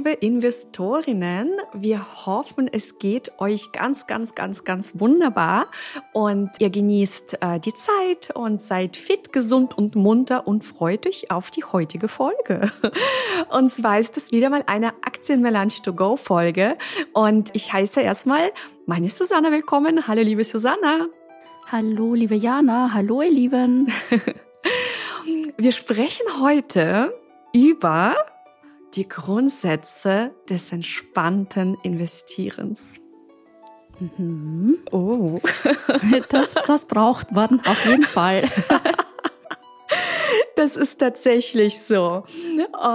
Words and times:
Liebe 0.00 0.12
Investorinnen, 0.12 1.50
wir 1.74 2.00
hoffen, 2.24 2.70
es 2.72 2.98
geht 2.98 3.38
euch 3.38 3.70
ganz, 3.70 4.06
ganz, 4.06 4.34
ganz, 4.34 4.64
ganz 4.64 4.98
wunderbar 4.98 5.66
und 6.14 6.48
ihr 6.58 6.70
genießt 6.70 7.42
äh, 7.42 7.60
die 7.60 7.74
Zeit 7.74 8.34
und 8.34 8.62
seid 8.62 8.96
fit, 8.96 9.30
gesund 9.30 9.76
und 9.76 9.96
munter 9.96 10.46
und 10.46 10.64
freut 10.64 11.06
euch 11.06 11.30
auf 11.30 11.50
die 11.50 11.64
heutige 11.64 12.08
Folge. 12.08 12.72
Und 13.50 13.68
zwar 13.68 13.98
ist 13.98 14.16
es 14.16 14.32
wieder 14.32 14.48
mal 14.48 14.62
eine 14.66 14.94
Aktienmelange 15.02 15.82
to 15.84 15.92
go 15.92 16.16
Folge 16.16 16.78
und 17.12 17.50
ich 17.54 17.72
heiße 17.72 18.00
erstmal 18.00 18.52
meine 18.86 19.10
Susanna 19.10 19.50
willkommen. 19.50 20.06
Hallo 20.06 20.22
liebe 20.22 20.44
Susanna. 20.44 21.08
Hallo 21.66 22.14
liebe 22.14 22.36
Jana, 22.36 22.92
hallo 22.94 23.20
ihr 23.20 23.30
Lieben. 23.30 23.92
Wir 25.58 25.72
sprechen 25.72 26.26
heute 26.40 27.14
über 27.52 28.14
die 28.94 29.08
Grundsätze 29.08 30.34
des 30.48 30.72
entspannten 30.72 31.76
Investierens. 31.82 32.98
Mhm. 33.98 34.78
Oh, 34.90 35.38
das, 36.28 36.54
das 36.54 36.84
braucht 36.86 37.32
man 37.32 37.60
auf 37.64 37.86
jeden 37.86 38.02
Fall. 38.02 38.48
Das 40.56 40.76
ist 40.76 40.98
tatsächlich 40.98 41.80
so. 41.80 42.24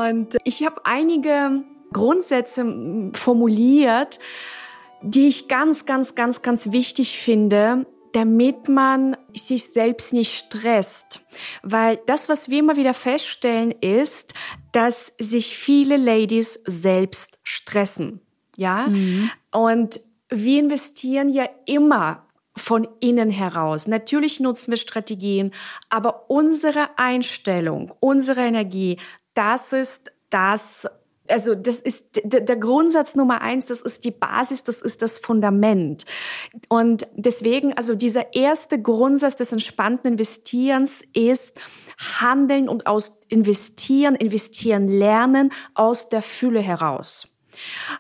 Und 0.04 0.38
ich 0.44 0.64
habe 0.64 0.86
einige 0.86 1.64
Grundsätze 1.92 3.12
formuliert, 3.14 4.20
die 5.02 5.28
ich 5.28 5.48
ganz, 5.48 5.86
ganz, 5.86 6.14
ganz, 6.14 6.44
ganz 6.44 6.72
wichtig 6.72 7.18
finde, 7.18 7.88
damit 8.16 8.70
man 8.70 9.18
sich 9.34 9.66
selbst 9.66 10.14
nicht 10.14 10.46
stresst. 10.46 11.20
Weil 11.64 12.00
das, 12.06 12.30
was 12.30 12.50
wir 12.50 12.60
immer 12.60 12.78
wieder 12.78 12.94
feststellen, 12.94 13.72
ist, 13.72 14.34
dass 14.72 15.08
sich 15.20 15.58
viele 15.58 15.98
Ladies 15.98 16.64
selbst 16.66 17.40
stressen. 17.44 18.22
Ja? 18.56 18.88
Mhm. 18.88 19.30
Und 19.52 20.00
wir 20.30 20.62
investieren 20.62 21.28
ja 21.28 21.50
immer 21.66 22.26
von 22.56 22.88
innen 23.02 23.30
heraus. 23.30 23.86
Natürlich 23.86 24.40
nutzen 24.40 24.72
wir 24.72 24.78
Strategien, 24.78 25.52
aber 25.90 26.30
unsere 26.30 26.98
Einstellung, 26.98 27.94
unsere 28.00 28.44
Energie, 28.46 28.98
das 29.34 29.74
ist 29.74 30.14
das, 30.30 30.88
also 31.28 31.56
das 31.56 31.78
ist 31.78 32.22
der 32.24 32.56
Grundsatz 32.56 33.16
Nummer 33.16 33.42
eins, 33.42 33.66
das 33.66 33.82
ist 33.82 34.06
die 34.06 34.12
Basis, 34.12 34.64
das 34.64 34.82
ist 34.82 35.02
das 35.02 35.18
Fundament. 35.18 36.06
Und 36.70 37.08
deswegen, 37.16 37.74
also 37.74 37.96
dieser 37.96 38.36
erste 38.36 38.82
Grundsatz 38.82 39.36
des 39.36 39.52
entspannten 39.52 40.12
Investierens 40.12 41.04
ist, 41.14 41.60
handeln 42.20 42.68
und 42.70 42.88
aus 42.88 43.22
investieren, 43.30 44.16
investieren 44.16 44.88
lernen 44.88 45.52
aus 45.74 46.10
der 46.10 46.22
Fülle 46.22 46.60
heraus. 46.60 47.28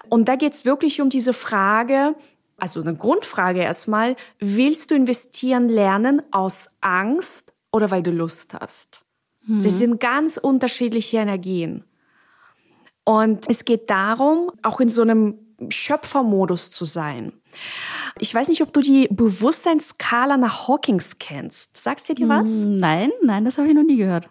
Und 0.10 0.28
da 0.28 0.36
geht 0.36 0.54
es 0.54 0.66
wirklich 0.66 1.02
um 1.02 1.10
diese 1.10 1.34
Frage, 1.34 2.16
also 2.58 2.82
eine 2.82 2.96
Grundfrage 2.96 3.62
erstmal, 3.62 4.16
willst 4.40 4.92
du 4.92 4.96
investieren 4.96 5.70
lernen 5.70 6.22
aus 6.32 6.70
Angst 6.82 7.54
oder 7.72 7.90
weil 7.92 8.04
du 8.04 8.12
Lust 8.12 8.54
hast? 8.54 9.06
Mhm. 9.46 9.64
Das 9.64 9.74
sind 9.74 10.00
ganz 10.00 10.38
unterschiedliche 10.38 11.18
Energien. 11.18 11.86
Und 13.06 13.50
es 13.50 13.66
geht 13.66 13.90
darum, 13.90 14.52
auch 14.62 14.80
in 14.80 14.90
so 14.90 15.02
einem 15.02 15.36
Schöpfermodus 15.70 16.70
zu 16.70 16.86
sein. 16.86 17.32
Ich 18.20 18.34
weiß 18.34 18.50
nicht, 18.50 18.62
ob 18.62 18.74
du 18.74 18.82
die 18.82 19.08
Bewusstseinsskala 19.10 20.38
nach 20.38 20.68
Hawkins 20.68 21.18
kennst. 21.20 21.78
Sagst 21.78 22.10
dir 22.10 22.16
die 22.16 22.28
was? 22.28 22.64
Nein, 22.64 23.12
nein, 23.22 23.46
das 23.46 23.58
habe 23.58 23.70
ich 23.70 23.74
noch 23.74 23.84
nie 23.84 23.98
gehört. 23.98 24.30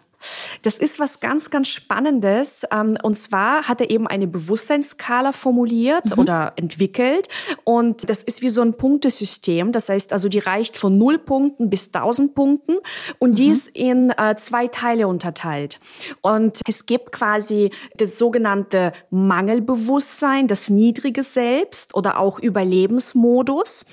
Das 0.61 0.77
ist 0.77 0.99
was 0.99 1.19
ganz, 1.19 1.49
ganz 1.49 1.67
Spannendes. 1.67 2.63
Ähm, 2.71 2.97
und 3.03 3.15
zwar 3.15 3.67
hat 3.67 3.81
er 3.81 3.89
eben 3.89 4.07
eine 4.07 4.27
Bewusstseinsskala 4.27 5.31
formuliert 5.31 6.11
mhm. 6.11 6.19
oder 6.19 6.53
entwickelt. 6.55 7.27
Und 7.63 8.09
das 8.09 8.23
ist 8.23 8.41
wie 8.41 8.49
so 8.49 8.61
ein 8.61 8.75
Punktesystem. 8.75 9.71
Das 9.71 9.89
heißt 9.89 10.13
also, 10.13 10.29
die 10.29 10.39
reicht 10.39 10.77
von 10.77 10.97
null 10.97 11.19
Punkten 11.19 11.69
bis 11.69 11.91
tausend 11.91 12.35
Punkten. 12.35 12.77
Und 13.19 13.31
mhm. 13.31 13.35
die 13.35 13.47
ist 13.49 13.67
in 13.69 14.11
äh, 14.11 14.35
zwei 14.37 14.67
Teile 14.67 15.07
unterteilt. 15.07 15.79
Und 16.21 16.61
es 16.67 16.85
gibt 16.85 17.11
quasi 17.11 17.71
das 17.97 18.17
sogenannte 18.17 18.93
Mangelbewusstsein, 19.09 20.47
das 20.47 20.69
niedrige 20.69 21.23
Selbst 21.23 21.95
oder 21.95 22.19
auch 22.19 22.39
Überlebensmodus. 22.39 23.85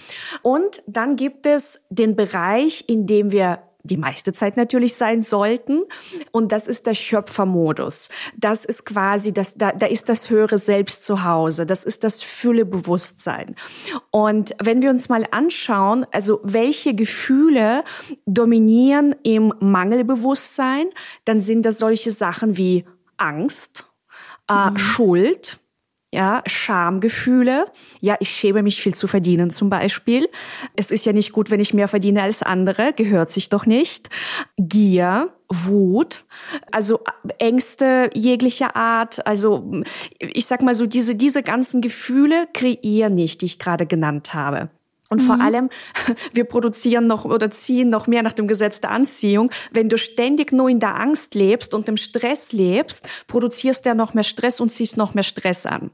Und 0.42 0.82
dann 0.86 1.16
gibt 1.16 1.46
es 1.46 1.84
den 1.90 2.16
Bereich, 2.16 2.84
in 2.88 3.06
dem 3.06 3.32
wir 3.32 3.60
die 3.84 3.96
meiste 3.96 4.32
Zeit 4.32 4.56
natürlich 4.56 4.94
sein 4.94 5.22
sollten. 5.22 5.82
Und 6.30 6.52
das 6.52 6.66
ist 6.66 6.86
der 6.86 6.94
Schöpfermodus. 6.94 8.08
Das 8.36 8.64
ist 8.64 8.86
quasi, 8.86 9.32
das, 9.32 9.54
da, 9.54 9.72
da 9.72 9.86
ist 9.86 10.08
das 10.08 10.30
höhere 10.30 10.58
Selbst 10.58 11.04
zu 11.04 11.24
Hause. 11.24 11.66
Das 11.66 11.84
ist 11.84 12.04
das 12.04 12.22
Füllebewusstsein. 12.22 13.56
Und 14.10 14.54
wenn 14.62 14.82
wir 14.82 14.90
uns 14.90 15.08
mal 15.08 15.26
anschauen, 15.30 16.06
also 16.12 16.40
welche 16.42 16.94
Gefühle 16.94 17.84
dominieren 18.26 19.14
im 19.22 19.52
Mangelbewusstsein, 19.60 20.86
dann 21.24 21.40
sind 21.40 21.66
das 21.66 21.78
solche 21.78 22.10
Sachen 22.10 22.56
wie 22.56 22.84
Angst, 23.16 23.84
äh, 24.48 24.70
mhm. 24.70 24.78
Schuld, 24.78 25.58
ja, 26.12 26.42
Schamgefühle. 26.46 27.64
Ja, 28.00 28.16
ich 28.20 28.28
schäme 28.28 28.62
mich 28.62 28.80
viel 28.82 28.94
zu 28.94 29.06
verdienen 29.06 29.50
zum 29.50 29.70
Beispiel. 29.70 30.28
Es 30.76 30.90
ist 30.90 31.06
ja 31.06 31.12
nicht 31.14 31.32
gut, 31.32 31.50
wenn 31.50 31.58
ich 31.58 31.72
mehr 31.72 31.88
verdiene 31.88 32.22
als 32.22 32.42
andere, 32.42 32.92
gehört 32.92 33.30
sich 33.30 33.48
doch 33.48 33.64
nicht. 33.64 34.10
Gier, 34.58 35.30
Wut, 35.48 36.24
also 36.70 37.00
Ängste 37.38 38.10
jeglicher 38.12 38.76
Art. 38.76 39.26
Also 39.26 39.82
ich 40.18 40.46
sag 40.46 40.62
mal 40.62 40.74
so, 40.74 40.86
diese, 40.86 41.14
diese 41.14 41.42
ganzen 41.42 41.80
Gefühle 41.80 42.46
kreieren 42.52 43.14
nicht, 43.14 43.40
die 43.40 43.46
ich 43.46 43.58
gerade 43.58 43.86
genannt 43.86 44.34
habe. 44.34 44.68
Und 45.12 45.20
mhm. 45.20 45.26
vor 45.26 45.40
allem, 45.40 45.68
wir 46.32 46.44
produzieren 46.44 47.06
noch 47.06 47.26
oder 47.26 47.50
ziehen 47.50 47.90
noch 47.90 48.06
mehr 48.06 48.22
nach 48.22 48.32
dem 48.32 48.48
Gesetz 48.48 48.80
der 48.80 48.90
Anziehung. 48.90 49.50
Wenn 49.70 49.90
du 49.90 49.98
ständig 49.98 50.52
nur 50.52 50.70
in 50.70 50.80
der 50.80 50.98
Angst 50.98 51.34
lebst 51.34 51.74
und 51.74 51.86
im 51.90 51.98
Stress 51.98 52.52
lebst, 52.52 53.06
produzierst 53.26 53.84
du 53.84 53.90
ja 53.90 53.94
noch 53.94 54.14
mehr 54.14 54.24
Stress 54.24 54.58
und 54.58 54.72
ziehst 54.72 54.96
noch 54.96 55.12
mehr 55.12 55.22
Stress 55.22 55.66
an. 55.66 55.90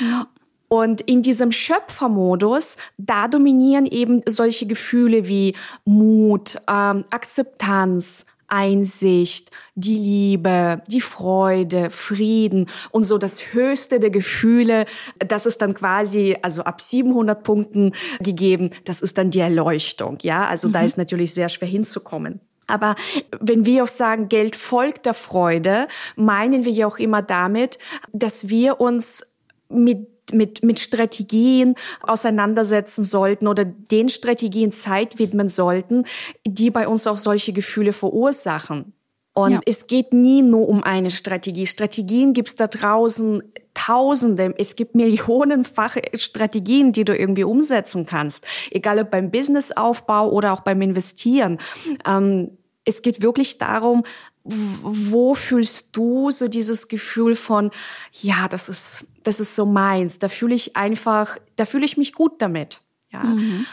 Ja. 0.00 0.26
Und 0.68 1.02
in 1.02 1.20
diesem 1.20 1.52
Schöpfermodus, 1.52 2.78
da 2.96 3.28
dominieren 3.28 3.84
eben 3.84 4.22
solche 4.26 4.66
Gefühle 4.66 5.28
wie 5.28 5.54
Mut, 5.84 6.56
ähm, 6.66 7.04
Akzeptanz, 7.10 8.24
Einsicht, 8.52 9.50
die 9.74 9.96
Liebe, 9.96 10.82
die 10.86 11.00
Freude, 11.00 11.88
Frieden 11.88 12.68
und 12.90 13.04
so 13.04 13.16
das 13.16 13.54
höchste 13.54 13.98
der 13.98 14.10
Gefühle, 14.10 14.84
das 15.18 15.46
ist 15.46 15.62
dann 15.62 15.72
quasi, 15.72 16.36
also 16.42 16.62
ab 16.64 16.82
700 16.82 17.42
Punkten 17.42 17.92
gegeben, 18.20 18.70
das 18.84 19.00
ist 19.00 19.16
dann 19.16 19.30
die 19.30 19.40
Erleuchtung, 19.40 20.18
ja, 20.20 20.46
also 20.46 20.68
mhm. 20.68 20.72
da 20.72 20.82
ist 20.82 20.98
natürlich 20.98 21.32
sehr 21.32 21.48
schwer 21.48 21.68
hinzukommen. 21.68 22.40
Aber 22.66 22.94
wenn 23.40 23.64
wir 23.66 23.84
auch 23.84 23.88
sagen, 23.88 24.28
Geld 24.28 24.54
folgt 24.54 25.06
der 25.06 25.14
Freude, 25.14 25.88
meinen 26.14 26.64
wir 26.64 26.72
ja 26.72 26.86
auch 26.86 26.98
immer 26.98 27.22
damit, 27.22 27.78
dass 28.12 28.48
wir 28.48 28.80
uns 28.80 29.36
mit 29.68 30.06
mit, 30.32 30.62
mit 30.62 30.80
Strategien 30.80 31.74
auseinandersetzen 32.02 33.02
sollten 33.02 33.46
oder 33.46 33.64
den 33.64 34.08
Strategien 34.08 34.72
Zeit 34.72 35.18
widmen 35.18 35.48
sollten, 35.48 36.04
die 36.46 36.70
bei 36.70 36.88
uns 36.88 37.06
auch 37.06 37.16
solche 37.16 37.52
Gefühle 37.52 37.92
verursachen. 37.92 38.92
Und 39.34 39.52
ja. 39.52 39.60
es 39.64 39.86
geht 39.86 40.12
nie 40.12 40.42
nur 40.42 40.68
um 40.68 40.82
eine 40.82 41.10
Strategie. 41.10 41.66
Strategien 41.66 42.34
gibt's 42.34 42.54
da 42.54 42.66
draußen 42.66 43.42
Tausende. 43.74 44.54
Es 44.58 44.76
gibt 44.76 44.94
millionenfache 44.94 46.02
Strategien, 46.16 46.92
die 46.92 47.06
du 47.06 47.16
irgendwie 47.16 47.44
umsetzen 47.44 48.04
kannst. 48.04 48.46
Egal 48.70 48.98
ob 48.98 49.10
beim 49.10 49.30
Businessaufbau 49.30 50.30
oder 50.30 50.52
auch 50.52 50.60
beim 50.60 50.82
Investieren. 50.82 51.58
Ähm, 52.06 52.50
es 52.84 53.00
geht 53.00 53.22
wirklich 53.22 53.56
darum, 53.56 54.04
wo 54.44 55.34
fühlst 55.34 55.96
du 55.96 56.30
so 56.30 56.48
dieses 56.48 56.88
Gefühl 56.88 57.36
von, 57.36 57.70
ja, 58.12 58.48
das 58.48 58.68
ist, 58.68 59.06
das 59.22 59.40
ist 59.40 59.54
so 59.54 59.66
meins. 59.66 60.18
Da 60.18 60.28
fühle 60.28 60.54
ich 60.54 60.76
einfach, 60.76 61.36
da 61.56 61.64
fühle 61.64 61.84
ich 61.84 61.96
mich 61.96 62.12
gut 62.12 62.42
damit. 62.42 62.80
Ja. 63.10 63.22
Mhm. 63.22 63.66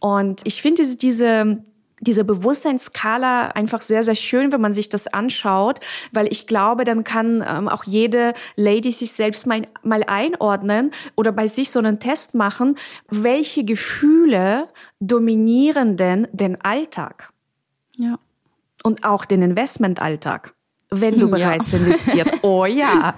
Und 0.00 0.40
ich 0.44 0.62
finde 0.62 0.84
diese, 0.96 1.64
diese, 2.00 2.24
Bewusstseinsskala 2.24 3.48
einfach 3.48 3.80
sehr, 3.80 4.02
sehr 4.02 4.14
schön, 4.14 4.52
wenn 4.52 4.60
man 4.60 4.72
sich 4.72 4.88
das 4.88 5.06
anschaut, 5.06 5.80
weil 6.12 6.26
ich 6.30 6.46
glaube, 6.46 6.84
dann 6.84 7.04
kann 7.04 7.44
ähm, 7.46 7.68
auch 7.68 7.84
jede 7.84 8.34
Lady 8.56 8.92
sich 8.92 9.12
selbst 9.12 9.46
mal, 9.46 9.66
mal 9.82 10.04
einordnen 10.04 10.90
oder 11.14 11.32
bei 11.32 11.46
sich 11.46 11.70
so 11.70 11.78
einen 11.78 12.00
Test 12.00 12.34
machen, 12.34 12.76
welche 13.08 13.64
Gefühle 13.64 14.68
dominieren 15.00 15.96
denn 15.96 16.28
den 16.32 16.60
Alltag? 16.60 17.32
Ja. 17.96 18.18
Und 18.82 19.04
auch 19.04 19.24
den 19.24 19.42
Investmentalltag 19.42 20.54
wenn 20.92 21.18
du 21.18 21.30
bereits 21.30 21.72
ja. 21.72 21.78
investiert. 21.78 22.28
Oh 22.42 22.66
ja. 22.66 23.16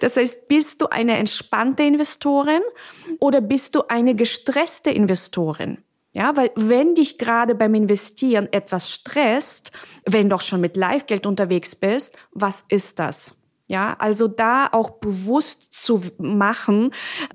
Das 0.00 0.16
heißt, 0.16 0.48
bist 0.48 0.80
du 0.80 0.86
eine 0.86 1.16
entspannte 1.16 1.82
Investorin 1.82 2.62
oder 3.20 3.40
bist 3.40 3.74
du 3.74 3.82
eine 3.88 4.14
gestresste 4.14 4.90
Investorin? 4.90 5.78
Ja, 6.12 6.36
weil 6.36 6.50
wenn 6.56 6.94
dich 6.94 7.18
gerade 7.18 7.54
beim 7.54 7.74
Investieren 7.74 8.48
etwas 8.52 8.90
stresst, 8.90 9.70
wenn 10.06 10.30
du 10.30 10.36
auch 10.36 10.40
schon 10.40 10.60
mit 10.60 10.76
Live-Geld 10.76 11.26
unterwegs 11.26 11.76
bist, 11.76 12.16
was 12.32 12.64
ist 12.68 12.98
das? 12.98 13.37
Ja, 13.70 13.96
also 13.98 14.28
da 14.28 14.68
auch 14.72 14.88
bewusst 14.90 15.74
zu 15.74 16.00
machen, 16.16 16.92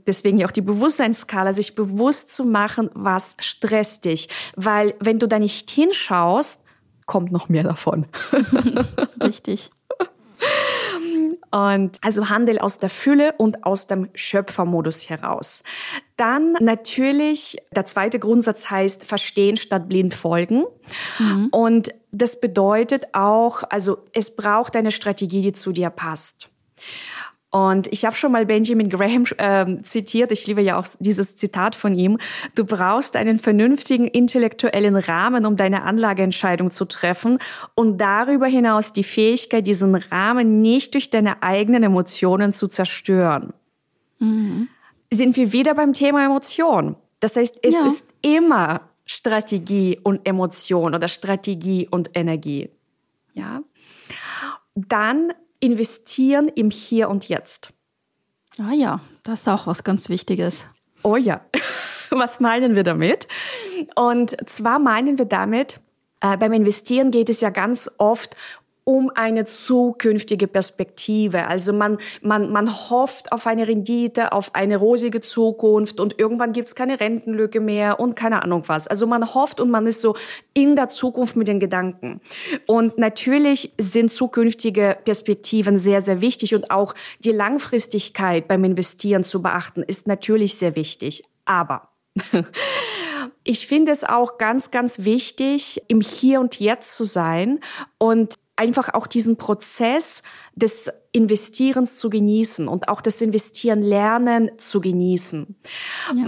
deswegen 0.08 0.40
ja 0.40 0.48
auch 0.48 0.52
die 0.52 0.62
Bewusstseinsskala, 0.62 1.54
sich 1.54 1.76
bewusst 1.76 2.36
zu 2.36 2.44
machen, 2.44 2.90
was 2.96 3.36
stresst 3.40 4.06
dich. 4.06 4.30
Weil 4.56 4.96
wenn 5.00 5.20
du 5.20 5.28
da 5.28 5.38
nicht 5.38 5.70
hinschaust, 5.70 6.64
kommt 7.06 7.32
noch 7.32 7.50
mehr 7.50 7.64
davon. 7.64 8.08
Richtig. 9.24 9.70
Und 11.54 12.00
also 12.02 12.30
Handel 12.30 12.58
aus 12.58 12.80
der 12.80 12.90
Fülle 12.90 13.34
und 13.38 13.64
aus 13.64 13.86
dem 13.86 14.10
Schöpfermodus 14.16 15.08
heraus. 15.08 15.62
Dann 16.18 16.54
natürlich, 16.54 17.58
der 17.76 17.86
zweite 17.86 18.18
Grundsatz 18.18 18.72
heißt 18.72 19.06
verstehen 19.06 19.58
statt 19.58 19.88
blind 19.88 20.16
folgen. 20.16 20.64
Mhm. 21.20 21.50
Und 21.52 21.94
das 22.12 22.40
bedeutet 22.40 23.06
auch, 23.14 23.62
also 23.70 24.00
es 24.14 24.36
braucht 24.36 24.76
eine 24.76 24.92
Strategie, 24.92 25.44
die 25.44 25.54
zu 25.54 25.74
dir 25.74 25.92
passt. 25.92 26.50
Und 27.54 27.86
ich 27.94 28.04
habe 28.04 28.16
schon 28.16 28.32
mal 28.32 28.48
Benjamin 28.48 28.90
Graham 28.90 29.26
äh, 29.38 29.84
zitiert, 29.84 30.32
ich 30.32 30.48
liebe 30.48 30.64
ja 30.64 30.80
auch 30.80 30.88
dieses 30.98 31.36
Zitat 31.36 31.76
von 31.76 31.94
ihm, 31.96 32.18
du 32.56 32.66
brauchst 32.66 33.16
einen 33.16 33.38
vernünftigen 33.38 34.08
intellektuellen 34.08 34.96
Rahmen, 34.96 35.46
um 35.46 35.56
deine 35.56 35.84
Anlageentscheidung 35.84 36.72
zu 36.72 36.86
treffen 36.86 37.38
und 37.76 38.00
darüber 38.00 38.48
hinaus 38.48 38.92
die 38.92 39.04
Fähigkeit, 39.04 39.68
diesen 39.68 39.94
Rahmen 39.94 40.64
nicht 40.64 40.96
durch 40.96 41.12
deine 41.12 41.44
eigenen 41.44 41.84
Emotionen 41.84 42.54
zu 42.54 42.68
zerstören. 42.68 43.54
Mhm. 44.18 44.68
Sind 45.12 45.38
wir 45.38 45.54
wieder 45.54 45.76
beim 45.76 45.94
Thema 45.94 46.26
Emotion. 46.26 46.96
Das 47.20 47.36
heißt, 47.36 47.60
es 47.62 47.76
ja. 47.76 47.86
ist 47.86 48.16
immer 48.24 48.82
Strategie 49.06 50.00
und 50.02 50.28
Emotion 50.28 50.96
oder 50.96 51.08
Strategie 51.08 51.88
und 51.88 52.10
Energie. 52.16 52.72
Ja. 53.36 53.62
Dann 54.74 55.34
investieren 55.64 56.50
im 56.50 56.70
Hier 56.72 57.10
und 57.10 57.30
Jetzt. 57.30 57.72
Ah 58.60 58.74
ja, 58.74 59.00
das 59.24 59.42
ist 59.42 59.48
auch 59.48 59.66
was 59.66 59.86
ganz 59.86 60.10
Wichtiges. 60.10 60.66
Oh 61.04 61.16
ja, 61.16 61.40
was 62.10 62.42
meinen 62.42 62.76
wir 62.76 62.84
damit? 62.84 63.30
Und 63.96 64.36
zwar 64.50 64.78
meinen 64.78 65.18
wir 65.18 65.26
damit, 65.26 65.80
äh, 66.20 66.36
beim 66.36 66.52
Investieren 66.52 67.12
geht 67.12 67.30
es 67.30 67.40
ja 67.40 67.50
ganz 67.50 67.90
oft 67.98 68.36
um 68.86 69.12
eine 69.16 69.46
zukünftige 69.46 70.48
Perspektive. 70.48 71.48
Also 71.48 71.74
man, 71.74 71.98
man, 72.22 72.52
man 72.52 72.72
hofft 72.90 73.32
auf 73.32 73.48
eine 73.48 73.68
Rendite, 73.68 74.32
auf 74.32 74.56
eine 74.56 74.78
rosige 74.78 75.22
Zukunft 75.22 76.00
und 76.00 76.20
irgendwann 76.20 76.54
gibt's 76.54 76.76
keine 76.76 77.00
Rentenlücke 77.00 77.60
mehr 77.60 78.00
und 78.00 78.16
keine 78.16 78.44
Ahnung 78.44 78.64
was. 78.68 78.88
Also 78.88 79.08
man 79.08 79.34
hofft 79.34 79.60
und 79.60 79.72
man 79.72 79.88
ist 79.88 80.02
so 80.02 80.16
in 80.54 80.76
der 80.76 80.90
Zukunft 80.90 81.36
mit 81.36 81.48
den 81.48 81.60
Gedanken. 81.60 82.22
Und 82.68 82.98
natürlich 82.98 83.74
sind 83.78 84.12
zukünftige 84.12 84.98
Perspektiven 85.06 85.80
sehr, 85.80 86.02
sehr 86.02 86.22
wichtig 86.22 86.56
und 86.56 86.72
auch 86.72 86.94
die 87.20 87.32
Langfristigkeit 87.32 88.48
beim 88.48 88.64
Investieren 88.64 89.24
zu 89.24 89.42
beachten 89.42 89.84
ist 89.84 90.08
natürlich 90.08 90.56
sehr 90.56 90.76
wichtig. 90.76 91.24
Aber 91.46 91.90
ich 93.44 93.68
finde 93.68 93.92
es 93.92 94.04
auch 94.04 94.38
ganz, 94.38 94.72
ganz 94.72 95.04
wichtig, 95.04 95.82
im 95.88 96.02
Hier 96.02 96.40
und 96.40 96.60
Jetzt 96.60 96.96
zu 96.96 97.04
sein 97.04 97.60
und 97.98 98.36
einfach 98.56 98.94
auch 98.94 99.08
diesen 99.08 99.38
Prozess 99.38 100.22
des 100.56 100.92
Investierens 101.12 101.98
zu 101.98 102.10
genießen 102.10 102.68
und 102.68 102.88
auch 102.88 103.02
das 103.02 103.22
Investieren 103.22 103.82
lernen 103.82 104.52
zu 104.58 104.82
genießen. 104.82 105.56
Ja. 106.16 106.26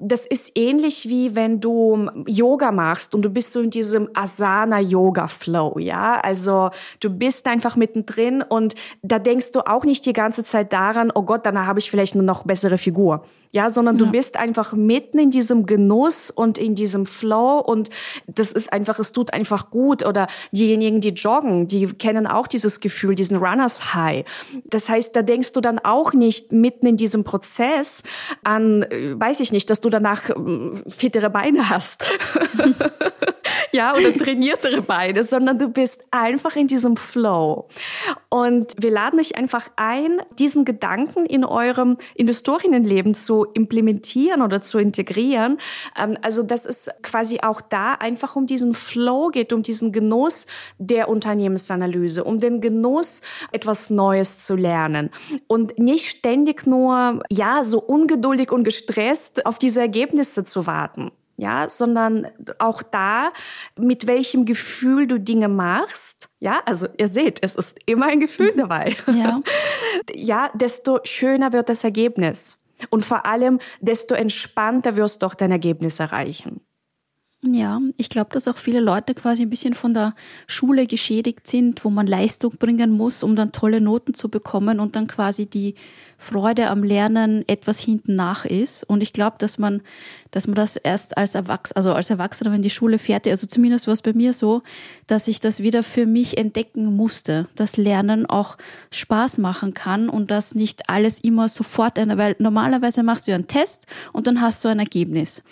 Das 0.00 0.26
ist 0.26 0.52
ähnlich 0.54 1.08
wie 1.08 1.34
wenn 1.34 1.60
du 1.60 2.08
Yoga 2.26 2.70
machst 2.70 3.14
und 3.14 3.22
du 3.22 3.30
bist 3.30 3.52
so 3.52 3.60
in 3.60 3.70
diesem 3.70 4.08
Asana 4.14 4.80
Yoga 4.80 5.26
Flow, 5.26 5.78
ja? 5.78 6.20
Also, 6.20 6.70
du 7.00 7.10
bist 7.10 7.46
einfach 7.48 7.74
mittendrin 7.74 8.42
und 8.42 8.76
da 9.02 9.18
denkst 9.18 9.52
du 9.52 9.66
auch 9.66 9.84
nicht 9.84 10.06
die 10.06 10.12
ganze 10.12 10.44
Zeit 10.44 10.72
daran, 10.72 11.10
oh 11.12 11.22
Gott, 11.22 11.44
danach 11.44 11.66
habe 11.66 11.80
ich 11.80 11.90
vielleicht 11.90 12.14
eine 12.14 12.22
noch 12.22 12.44
bessere 12.44 12.78
Figur. 12.78 13.24
Ja, 13.50 13.70
sondern 13.70 13.98
ja. 13.98 14.04
du 14.04 14.10
bist 14.10 14.36
einfach 14.36 14.74
mitten 14.74 15.18
in 15.18 15.30
diesem 15.30 15.64
Genuss 15.64 16.30
und 16.30 16.58
in 16.58 16.74
diesem 16.74 17.06
Flow 17.06 17.58
und 17.58 17.88
das 18.26 18.52
ist 18.52 18.70
einfach, 18.72 18.98
es 18.98 19.12
tut 19.12 19.32
einfach 19.32 19.70
gut 19.70 20.04
oder 20.04 20.26
diejenigen, 20.52 21.00
die 21.00 21.10
joggen, 21.10 21.66
die 21.66 21.86
kennen 21.86 22.26
auch 22.26 22.46
dieses 22.46 22.80
Gefühl, 22.80 23.14
diesen 23.14 23.38
Runners 23.38 23.94
High. 23.94 24.26
Das 24.64 24.90
heißt, 24.90 25.16
da 25.16 25.22
denkst 25.22 25.54
du 25.54 25.62
dann 25.62 25.78
auch 25.78 26.12
nicht 26.12 26.52
mitten 26.52 26.86
in 26.86 26.98
diesem 26.98 27.24
Prozess 27.24 28.02
an, 28.44 28.82
äh, 28.82 29.18
weiß 29.18 29.40
ich 29.40 29.50
nicht, 29.50 29.70
dass 29.70 29.80
du 29.80 29.87
danach 29.90 30.30
ähm, 30.30 30.82
fittere 30.88 31.30
Beine 31.30 31.70
hast. 31.70 32.10
ja, 33.72 33.94
oder 33.94 34.12
trainiertere 34.12 34.82
Beine, 34.82 35.22
sondern 35.24 35.58
du 35.58 35.68
bist 35.68 36.04
einfach 36.10 36.56
in 36.56 36.66
diesem 36.66 36.96
Flow. 36.96 37.68
Und 38.28 38.74
wir 38.78 38.90
laden 38.90 39.20
euch 39.20 39.36
einfach 39.36 39.70
ein, 39.76 40.20
diesen 40.38 40.64
Gedanken 40.64 41.26
in 41.26 41.44
eurem 41.44 41.98
Investorinnenleben 42.14 43.14
zu 43.14 43.44
implementieren 43.54 44.42
oder 44.42 44.62
zu 44.62 44.78
integrieren. 44.78 45.58
Ähm, 45.98 46.16
also, 46.22 46.42
dass 46.42 46.64
es 46.64 46.90
quasi 47.02 47.40
auch 47.40 47.60
da 47.60 47.94
einfach 47.94 48.36
um 48.36 48.46
diesen 48.46 48.74
Flow 48.74 49.28
geht, 49.28 49.52
um 49.52 49.62
diesen 49.62 49.92
Genuss 49.92 50.46
der 50.78 51.08
Unternehmensanalyse, 51.08 52.24
um 52.24 52.40
den 52.40 52.60
Genuss, 52.60 53.22
etwas 53.52 53.90
Neues 53.90 54.38
zu 54.38 54.56
lernen 54.56 55.10
und 55.46 55.78
nicht 55.78 56.08
ständig 56.08 56.66
nur, 56.66 57.22
ja, 57.30 57.64
so 57.64 57.80
ungeduldig 57.80 58.52
und 58.52 58.64
gestresst 58.64 59.46
auf 59.46 59.58
diese 59.58 59.80
Ergebnisse 59.80 60.44
zu 60.44 60.66
warten 60.66 61.10
ja, 61.38 61.68
sondern 61.68 62.26
auch 62.58 62.82
da, 62.82 63.32
mit 63.76 64.08
welchem 64.08 64.44
Gefühl 64.44 65.06
du 65.06 65.20
Dinge 65.20 65.48
machst, 65.48 66.28
ja, 66.40 66.60
also 66.66 66.88
ihr 66.98 67.06
seht, 67.06 67.38
es 67.42 67.54
ist 67.54 67.78
immer 67.86 68.06
ein 68.06 68.18
Gefühl 68.18 68.52
mhm. 68.52 68.58
dabei. 68.58 68.96
Ja. 69.06 69.40
ja, 70.12 70.50
desto 70.54 70.98
schöner 71.04 71.52
wird 71.52 71.68
das 71.68 71.84
Ergebnis. 71.84 72.64
Und 72.90 73.04
vor 73.04 73.24
allem, 73.24 73.60
desto 73.80 74.14
entspannter 74.14 74.96
wirst 74.96 75.22
du 75.22 75.26
auch 75.26 75.34
dein 75.34 75.52
Ergebnis 75.52 76.00
erreichen. 76.00 76.60
Ja, 77.40 77.80
ich 77.96 78.08
glaube, 78.08 78.30
dass 78.32 78.48
auch 78.48 78.56
viele 78.56 78.80
Leute 78.80 79.14
quasi 79.14 79.42
ein 79.42 79.50
bisschen 79.50 79.74
von 79.74 79.94
der 79.94 80.16
Schule 80.48 80.88
geschädigt 80.88 81.46
sind, 81.46 81.84
wo 81.84 81.90
man 81.90 82.08
Leistung 82.08 82.56
bringen 82.58 82.90
muss, 82.90 83.22
um 83.22 83.36
dann 83.36 83.52
tolle 83.52 83.80
Noten 83.80 84.12
zu 84.12 84.28
bekommen 84.28 84.80
und 84.80 84.96
dann 84.96 85.06
quasi 85.06 85.46
die 85.46 85.76
Freude 86.16 86.68
am 86.68 86.82
Lernen 86.82 87.44
etwas 87.46 87.78
hinten 87.78 88.16
nach 88.16 88.44
ist. 88.44 88.82
Und 88.82 89.02
ich 89.02 89.12
glaube, 89.12 89.36
dass 89.38 89.56
man, 89.56 89.82
dass 90.32 90.48
man 90.48 90.56
das 90.56 90.74
erst 90.74 91.16
als 91.16 91.36
Erwachsener, 91.36 91.76
also 91.76 91.92
als 91.92 92.10
Erwachsener, 92.10 92.50
wenn 92.50 92.62
die 92.62 92.70
Schule 92.70 92.98
fertig, 92.98 93.30
also 93.30 93.46
zumindest 93.46 93.86
war 93.86 93.94
es 93.94 94.02
bei 94.02 94.14
mir 94.14 94.32
so, 94.32 94.62
dass 95.06 95.28
ich 95.28 95.38
das 95.38 95.62
wieder 95.62 95.84
für 95.84 96.06
mich 96.06 96.38
entdecken 96.38 96.96
musste, 96.96 97.46
dass 97.54 97.76
Lernen 97.76 98.26
auch 98.26 98.58
Spaß 98.90 99.38
machen 99.38 99.74
kann 99.74 100.08
und 100.08 100.32
dass 100.32 100.56
nicht 100.56 100.90
alles 100.90 101.20
immer 101.20 101.48
sofort 101.48 102.00
eine, 102.00 102.18
weil 102.18 102.34
normalerweise 102.40 103.04
machst 103.04 103.28
du 103.28 103.30
ja 103.30 103.36
einen 103.36 103.46
Test 103.46 103.86
und 104.12 104.26
dann 104.26 104.40
hast 104.40 104.64
du 104.64 104.68
ein 104.68 104.80
Ergebnis 104.80 105.44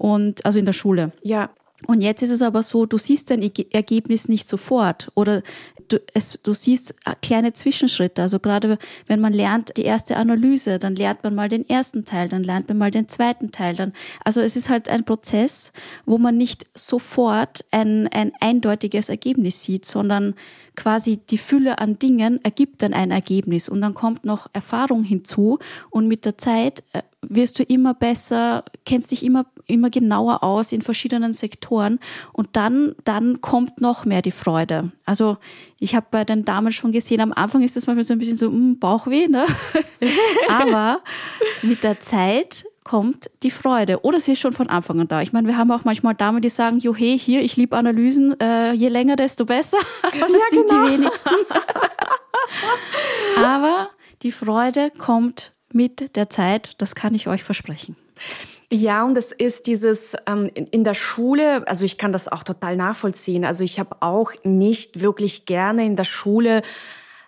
und 0.00 0.46
also 0.46 0.58
in 0.58 0.64
der 0.64 0.72
Schule. 0.72 1.12
Ja. 1.22 1.50
Und 1.86 2.02
jetzt 2.02 2.22
ist 2.22 2.30
es 2.30 2.42
aber 2.42 2.62
so, 2.62 2.84
du 2.84 2.98
siehst 2.98 3.30
dein 3.30 3.42
Ergebnis 3.42 4.28
nicht 4.28 4.48
sofort 4.48 5.10
oder 5.14 5.42
du, 5.88 5.98
es, 6.12 6.38
du 6.42 6.52
siehst 6.52 6.94
äh, 7.06 7.14
kleine 7.22 7.54
Zwischenschritte. 7.54 8.20
Also 8.20 8.38
gerade 8.38 8.78
wenn 9.06 9.20
man 9.20 9.32
lernt 9.32 9.76
die 9.76 9.82
erste 9.82 10.16
Analyse, 10.16 10.78
dann 10.78 10.94
lernt 10.94 11.24
man 11.24 11.34
mal 11.34 11.48
den 11.48 11.66
ersten 11.68 12.04
Teil, 12.04 12.28
dann 12.28 12.44
lernt 12.44 12.68
man 12.68 12.76
mal 12.76 12.90
den 12.90 13.08
zweiten 13.08 13.50
Teil. 13.50 13.76
Dann, 13.76 13.94
also 14.24 14.40
es 14.40 14.56
ist 14.56 14.68
halt 14.68 14.90
ein 14.90 15.04
Prozess, 15.04 15.72
wo 16.04 16.18
man 16.18 16.36
nicht 16.36 16.66
sofort 16.74 17.64
ein, 17.70 18.08
ein 18.08 18.32
eindeutiges 18.40 19.08
Ergebnis 19.08 19.62
sieht, 19.62 19.86
sondern 19.86 20.34
quasi 20.76 21.16
die 21.18 21.38
Fülle 21.38 21.78
an 21.78 21.98
Dingen 21.98 22.42
ergibt 22.42 22.82
dann 22.82 22.94
ein 22.94 23.10
Ergebnis 23.10 23.68
und 23.68 23.80
dann 23.80 23.94
kommt 23.94 24.24
noch 24.24 24.48
Erfahrung 24.52 25.02
hinzu 25.02 25.58
und 25.90 26.08
mit 26.08 26.24
der 26.24 26.38
Zeit 26.38 26.84
äh, 26.92 27.02
wirst 27.22 27.58
du 27.58 27.62
immer 27.62 27.94
besser, 27.94 28.64
kennst 28.86 29.10
dich 29.10 29.24
immer, 29.24 29.46
immer 29.66 29.90
genauer 29.90 30.42
aus 30.42 30.72
in 30.72 30.82
verschiedenen 30.82 31.32
Sektoren 31.32 31.98
und 32.32 32.48
dann, 32.52 32.94
dann 33.04 33.40
kommt 33.40 33.80
noch 33.80 34.04
mehr 34.04 34.22
die 34.22 34.30
Freude. 34.30 34.90
Also 35.04 35.36
ich 35.78 35.94
habe 35.94 36.06
bei 36.10 36.24
den 36.24 36.44
Damen 36.44 36.72
schon 36.72 36.92
gesehen, 36.92 37.20
am 37.20 37.32
Anfang 37.32 37.62
ist 37.62 37.76
das 37.76 37.86
manchmal 37.86 38.04
so 38.04 38.14
ein 38.14 38.18
bisschen 38.18 38.36
so, 38.36 38.50
mh, 38.50 38.56
hm, 38.56 38.78
Bauchweh, 38.78 39.28
ne? 39.28 39.44
Aber 40.48 41.00
mit 41.62 41.84
der 41.84 42.00
Zeit 42.00 42.64
kommt 42.84 43.30
die 43.42 43.50
Freude. 43.50 44.04
Oder 44.04 44.18
sie 44.18 44.32
ist 44.32 44.40
schon 44.40 44.52
von 44.52 44.68
Anfang 44.68 45.00
an 45.00 45.08
da. 45.08 45.22
Ich 45.22 45.32
meine, 45.32 45.46
wir 45.46 45.56
haben 45.56 45.70
auch 45.70 45.84
manchmal 45.84 46.14
Damen, 46.14 46.42
die 46.42 46.48
sagen, 46.48 46.78
jo 46.78 46.94
hey, 46.94 47.18
hier, 47.18 47.42
ich 47.42 47.56
liebe 47.56 47.76
Analysen, 47.76 48.38
äh, 48.40 48.72
je 48.72 48.88
länger, 48.88 49.16
desto 49.16 49.44
besser. 49.44 49.78
Das 50.02 50.14
ja, 50.14 50.26
sind 50.50 50.68
genau. 50.68 50.86
die 50.86 50.92
wenigsten. 50.92 51.30
Aber 53.36 53.90
die 54.22 54.32
Freude 54.32 54.90
kommt 54.96 55.52
mit 55.72 56.16
der 56.16 56.30
Zeit, 56.30 56.74
das 56.78 56.94
kann 56.94 57.14
ich 57.14 57.28
euch 57.28 57.42
versprechen. 57.42 57.96
Ja, 58.72 59.04
und 59.04 59.18
es 59.18 59.32
ist 59.32 59.66
dieses 59.66 60.14
ähm, 60.26 60.50
in, 60.54 60.66
in 60.66 60.84
der 60.84 60.94
Schule, 60.94 61.66
also 61.66 61.84
ich 61.84 61.98
kann 61.98 62.12
das 62.12 62.28
auch 62.28 62.44
total 62.44 62.76
nachvollziehen. 62.76 63.44
Also 63.44 63.64
ich 63.64 63.80
habe 63.80 63.96
auch 64.00 64.32
nicht 64.44 65.00
wirklich 65.00 65.44
gerne 65.44 65.84
in 65.84 65.96
der 65.96 66.04
Schule 66.04 66.62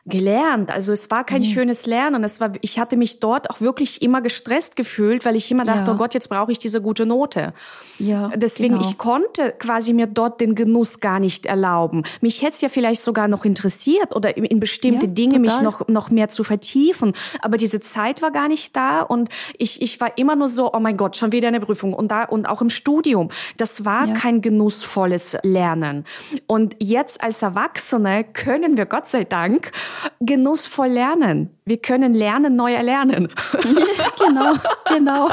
gelernt. 0.04 0.70
Also 0.70 0.92
es 0.92 1.12
war 1.12 1.24
kein 1.24 1.42
mhm. 1.42 1.46
schönes 1.46 1.86
Lernen. 1.86 2.24
Es 2.24 2.40
war, 2.40 2.52
ich 2.60 2.80
hatte 2.80 2.96
mich 2.96 3.20
dort 3.20 3.50
auch 3.50 3.60
wirklich 3.60 4.02
immer 4.02 4.20
gestresst 4.20 4.74
gefühlt, 4.74 5.24
weil 5.24 5.36
ich 5.36 5.48
immer 5.50 5.64
dachte, 5.64 5.90
ja. 5.90 5.94
oh 5.94 5.96
Gott, 5.96 6.12
jetzt 6.14 6.28
brauche 6.28 6.50
ich 6.50 6.58
diese 6.58 6.82
gute 6.82 7.06
Note. 7.06 7.54
Ja, 8.00 8.32
Deswegen, 8.34 8.78
genau. 8.78 8.88
ich 8.88 8.98
konnte 8.98 9.54
quasi 9.56 9.92
mir 9.92 10.08
dort 10.08 10.40
den 10.40 10.56
Genuss 10.56 10.98
gar 10.98 11.20
nicht 11.20 11.46
erlauben. 11.46 12.02
Mich 12.20 12.42
hätte 12.42 12.54
es 12.54 12.60
ja 12.62 12.68
vielleicht 12.68 13.00
sogar 13.00 13.28
noch 13.28 13.44
interessiert 13.44 14.16
oder 14.16 14.36
in 14.36 14.58
bestimmte 14.58 15.06
ja, 15.06 15.12
Dinge 15.12 15.40
total. 15.40 15.40
mich 15.40 15.60
noch, 15.60 15.86
noch 15.86 16.10
mehr 16.10 16.28
zu 16.28 16.42
vertiefen. 16.42 17.12
Aber 17.40 17.56
diese 17.56 17.78
Zeit 17.78 18.22
war 18.22 18.32
gar 18.32 18.48
nicht 18.48 18.74
da 18.74 19.02
und 19.02 19.28
ich, 19.56 19.82
ich 19.82 20.00
war 20.00 20.18
immer 20.18 20.34
nur 20.34 20.48
so, 20.48 20.72
oh 20.72 20.80
mein 20.80 20.96
Gott, 20.96 21.16
schon 21.16 21.30
wieder 21.30 21.46
eine 21.46 21.60
Prüfung 21.60 21.94
und 21.94 22.08
da, 22.10 22.24
und 22.24 22.46
auch 22.46 22.60
im 22.60 22.70
Studium. 22.70 23.30
Das 23.56 23.84
war 23.84 24.08
ja. 24.08 24.14
kein 24.14 24.40
genussvolles 24.40 25.38
Lernen. 25.44 26.06
Und 26.48 26.74
jetzt 26.80 27.22
als 27.22 27.40
Erwachsene 27.42 28.24
können 28.24 28.76
wir 28.76 28.86
Gott 28.86 29.06
sei 29.06 29.22
Dank 29.22 29.70
genussvoll 30.20 30.88
lernen. 30.88 31.50
Wir 31.64 31.78
können 31.78 32.14
lernen, 32.14 32.56
neu 32.56 32.72
erlernen. 32.72 33.28
genau, 34.18 34.54
genau. 34.88 35.30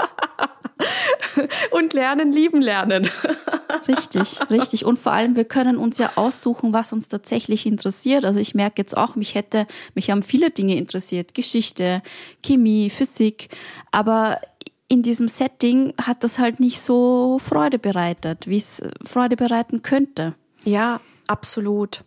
Und 1.72 1.94
lernen, 1.94 2.32
lieben 2.32 2.62
lernen. 2.62 3.10
Richtig, 3.88 4.40
richtig. 4.50 4.86
Und 4.86 4.98
vor 4.98 5.12
allem, 5.12 5.36
wir 5.36 5.46
können 5.46 5.78
uns 5.78 5.98
ja 5.98 6.14
aussuchen, 6.16 6.74
was 6.74 6.94
uns 6.94 7.08
tatsächlich 7.08 7.66
interessiert. 7.66 8.26
Also 8.26 8.40
ich 8.40 8.56
merke 8.56 8.82
jetzt 8.82 8.96
auch, 8.96 9.16
mich 9.16 9.36
hätte, 9.36 9.68
mich 9.94 10.10
haben 10.10 10.24
viele 10.24 10.52
Dinge 10.52 10.76
interessiert. 10.76 11.34
Geschichte, 11.34 12.02
Chemie, 12.44 12.90
Physik. 12.90 13.50
Aber 13.92 14.40
in 14.88 15.04
diesem 15.04 15.28
Setting 15.28 15.94
hat 16.02 16.24
das 16.24 16.40
halt 16.40 16.60
nicht 16.60 16.82
so 16.82 17.40
Freude 17.40 17.80
bereitet, 17.80 18.48
wie 18.48 18.58
es 18.58 18.82
Freude 19.06 19.36
bereiten 19.36 19.82
könnte. 19.82 20.36
Ja, 20.66 21.00
absolut. 21.28 22.04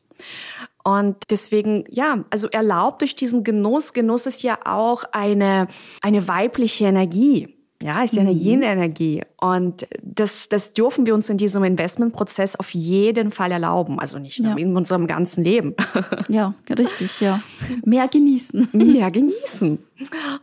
Und 0.85 1.17
deswegen, 1.31 1.85
ja, 1.89 2.25
also 2.31 2.49
erlaubt 2.49 3.03
durch 3.03 3.15
diesen 3.15 3.45
Genuss. 3.45 3.93
Genuss 3.93 4.27
ist 4.27 4.43
ja 4.43 4.59
auch 4.65 5.05
eine, 5.13 5.69
eine 6.01 6.27
weibliche 6.29 6.87
Energie. 6.87 7.57
Ja, 7.83 8.03
ist 8.03 8.15
ja 8.15 8.23
eine 8.23 8.33
mhm. 8.33 8.41
Yin-Energie. 8.41 9.23
Und 9.43 9.89
das, 10.01 10.49
das 10.49 10.73
dürfen 10.73 11.05
wir 11.05 11.15
uns 11.15 11.29
in 11.29 11.37
diesem 11.37 11.65
Investmentprozess 11.65 12.55
auf 12.55 12.71
jeden 12.75 13.33
Fall 13.33 13.51
erlauben. 13.51 13.99
Also 13.99 14.21
nicht 14.21 14.39
nur 14.39 14.53
ja. 14.53 14.57
in 14.57 14.77
unserem 14.77 15.09
ganzen 15.09 15.43
Leben. 15.43 15.75
Ja, 16.29 16.55
richtig, 16.71 17.21
ja. 17.21 17.41
Mehr 17.85 18.07
genießen. 18.07 18.69
Mehr 18.73 19.11
genießen. 19.11 19.79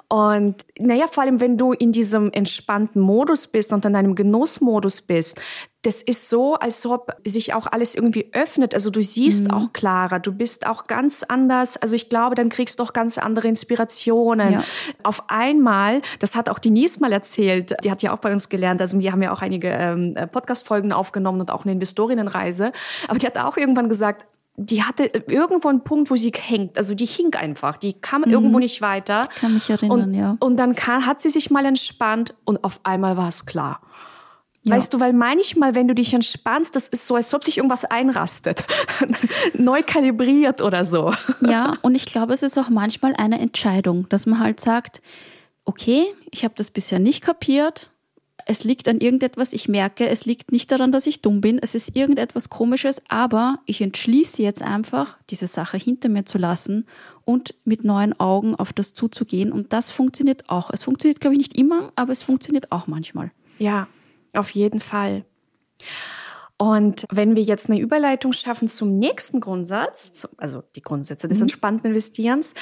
Und 0.07 0.55
naja, 0.77 1.07
vor 1.07 1.23
allem, 1.23 1.41
wenn 1.41 1.57
du 1.57 1.71
in 1.73 1.91
diesem 1.91 2.31
entspannten 2.31 3.01
Modus 3.01 3.47
bist 3.47 3.73
und 3.73 3.85
in 3.85 3.95
einem 3.95 4.15
Genussmodus 4.15 5.01
bist, 5.01 5.39
das 5.81 6.01
ist 6.01 6.27
so, 6.27 6.55
als 6.55 6.85
ob 6.85 7.15
sich 7.23 7.53
auch 7.53 7.65
alles 7.65 7.95
irgendwie 7.95 8.29
öffnet. 8.33 8.73
Also 8.73 8.89
du 8.89 9.01
siehst 9.01 9.45
mhm. 9.45 9.51
auch 9.51 9.71
klarer, 9.71 10.19
du 10.19 10.33
bist 10.33 10.67
auch 10.67 10.87
ganz 10.87 11.23
anders. 11.23 11.77
Also 11.77 11.95
ich 11.95 12.09
glaube, 12.09 12.35
dann 12.35 12.49
kriegst 12.49 12.79
du 12.79 12.83
auch 12.83 12.91
ganz 12.91 13.17
andere 13.17 13.47
Inspirationen. 13.47 14.53
Ja. 14.53 14.63
Auf 15.03 15.29
einmal, 15.29 16.01
das 16.19 16.35
hat 16.35 16.49
auch 16.49 16.59
Denise 16.59 16.99
mal 16.99 17.13
erzählt, 17.13 17.75
die 17.83 17.91
hat 17.91 18.03
ja 18.03 18.13
auch 18.13 18.19
bei 18.19 18.33
uns 18.33 18.49
gelernt, 18.49 18.81
also 18.89 18.99
wir 18.99 19.11
haben 19.11 19.21
ja 19.21 19.31
auch 19.31 19.41
einige 19.41 19.69
ähm, 19.69 20.15
Podcast-Folgen 20.31 20.91
aufgenommen 20.91 21.41
und 21.41 21.51
auch 21.51 21.63
eine 21.63 21.73
Investorinnenreise. 21.73 22.71
Aber 23.07 23.19
die 23.19 23.25
hat 23.25 23.37
auch 23.37 23.57
irgendwann 23.57 23.89
gesagt, 23.89 24.25
die 24.57 24.83
hatte 24.83 25.05
irgendwo 25.05 25.69
einen 25.69 25.83
Punkt, 25.83 26.11
wo 26.11 26.15
sie 26.15 26.31
hängt. 26.35 26.77
Also 26.77 26.93
die 26.93 27.05
hing 27.05 27.33
einfach. 27.35 27.77
Die 27.77 27.93
kam 27.93 28.21
mhm. 28.21 28.31
irgendwo 28.31 28.59
nicht 28.59 28.81
weiter. 28.81 29.27
Ich 29.33 29.41
kann 29.41 29.53
mich 29.53 29.69
erinnern, 29.69 30.01
und, 30.01 30.13
ja. 30.13 30.37
Und 30.39 30.57
dann 30.57 30.75
kann, 30.75 31.05
hat 31.05 31.21
sie 31.21 31.29
sich 31.29 31.49
mal 31.49 31.65
entspannt 31.65 32.35
und 32.45 32.63
auf 32.63 32.81
einmal 32.83 33.15
war 33.15 33.29
es 33.29 33.45
klar. 33.45 33.81
Ja. 34.63 34.75
Weißt 34.75 34.93
du, 34.93 34.99
weil 34.99 35.13
manchmal, 35.13 35.75
wenn 35.75 35.87
du 35.87 35.95
dich 35.95 36.13
entspannst, 36.13 36.75
das 36.75 36.89
ist 36.89 37.07
so, 37.07 37.15
als 37.15 37.33
ob 37.33 37.45
sich 37.45 37.57
irgendwas 37.57 37.85
einrastet, 37.85 38.65
neu 39.53 39.81
kalibriert 39.83 40.61
oder 40.61 40.83
so. 40.83 41.13
Ja, 41.39 41.77
und 41.81 41.95
ich 41.95 42.05
glaube, 42.07 42.33
es 42.33 42.43
ist 42.43 42.57
auch 42.57 42.69
manchmal 42.69 43.15
eine 43.15 43.39
Entscheidung, 43.39 44.09
dass 44.09 44.25
man 44.25 44.39
halt 44.39 44.59
sagt, 44.59 45.01
okay, 45.63 46.07
ich 46.31 46.43
habe 46.43 46.55
das 46.57 46.71
bisher 46.71 46.99
nicht 46.99 47.23
kapiert, 47.23 47.91
es 48.49 48.63
liegt 48.63 48.87
an 48.87 48.99
irgendetwas, 48.99 49.53
ich 49.53 49.69
merke, 49.69 50.09
es 50.09 50.25
liegt 50.25 50.51
nicht 50.51 50.71
daran, 50.71 50.91
dass 50.91 51.05
ich 51.05 51.21
dumm 51.21 51.39
bin, 51.39 51.59
es 51.59 51.75
ist 51.75 51.95
irgendetwas 51.95 52.49
Komisches, 52.49 52.99
aber 53.07 53.59
ich 53.67 53.79
entschließe 53.79 54.41
jetzt 54.41 54.63
einfach, 54.63 55.19
diese 55.29 55.45
Sache 55.45 55.77
hinter 55.77 56.09
mir 56.09 56.25
zu 56.25 56.39
lassen 56.39 56.87
und 57.25 57.53
mit 57.63 57.83
neuen 57.83 58.19
Augen 58.19 58.55
auf 58.55 58.73
das 58.73 58.93
zuzugehen. 58.93 59.51
Und 59.51 59.71
das 59.71 59.91
funktioniert 59.91 60.49
auch. 60.49 60.71
Es 60.73 60.83
funktioniert, 60.83 61.19
glaube 61.19 61.35
ich, 61.35 61.37
nicht 61.37 61.57
immer, 61.59 61.91
aber 61.95 62.11
es 62.11 62.23
funktioniert 62.23 62.71
auch 62.71 62.87
manchmal. 62.87 63.29
Ja, 63.59 63.87
auf 64.33 64.49
jeden 64.49 64.79
Fall. 64.79 65.25
Und 66.57 67.05
wenn 67.11 67.35
wir 67.35 67.43
jetzt 67.43 67.69
eine 67.69 67.79
Überleitung 67.79 68.33
schaffen 68.33 68.67
zum 68.67 68.97
nächsten 68.97 69.41
Grundsatz, 69.41 70.27
also 70.37 70.63
die 70.75 70.81
Grundsätze 70.81 71.27
des 71.27 71.37
mhm. 71.37 71.43
entspannten 71.43 71.91
Investierens, 71.91 72.55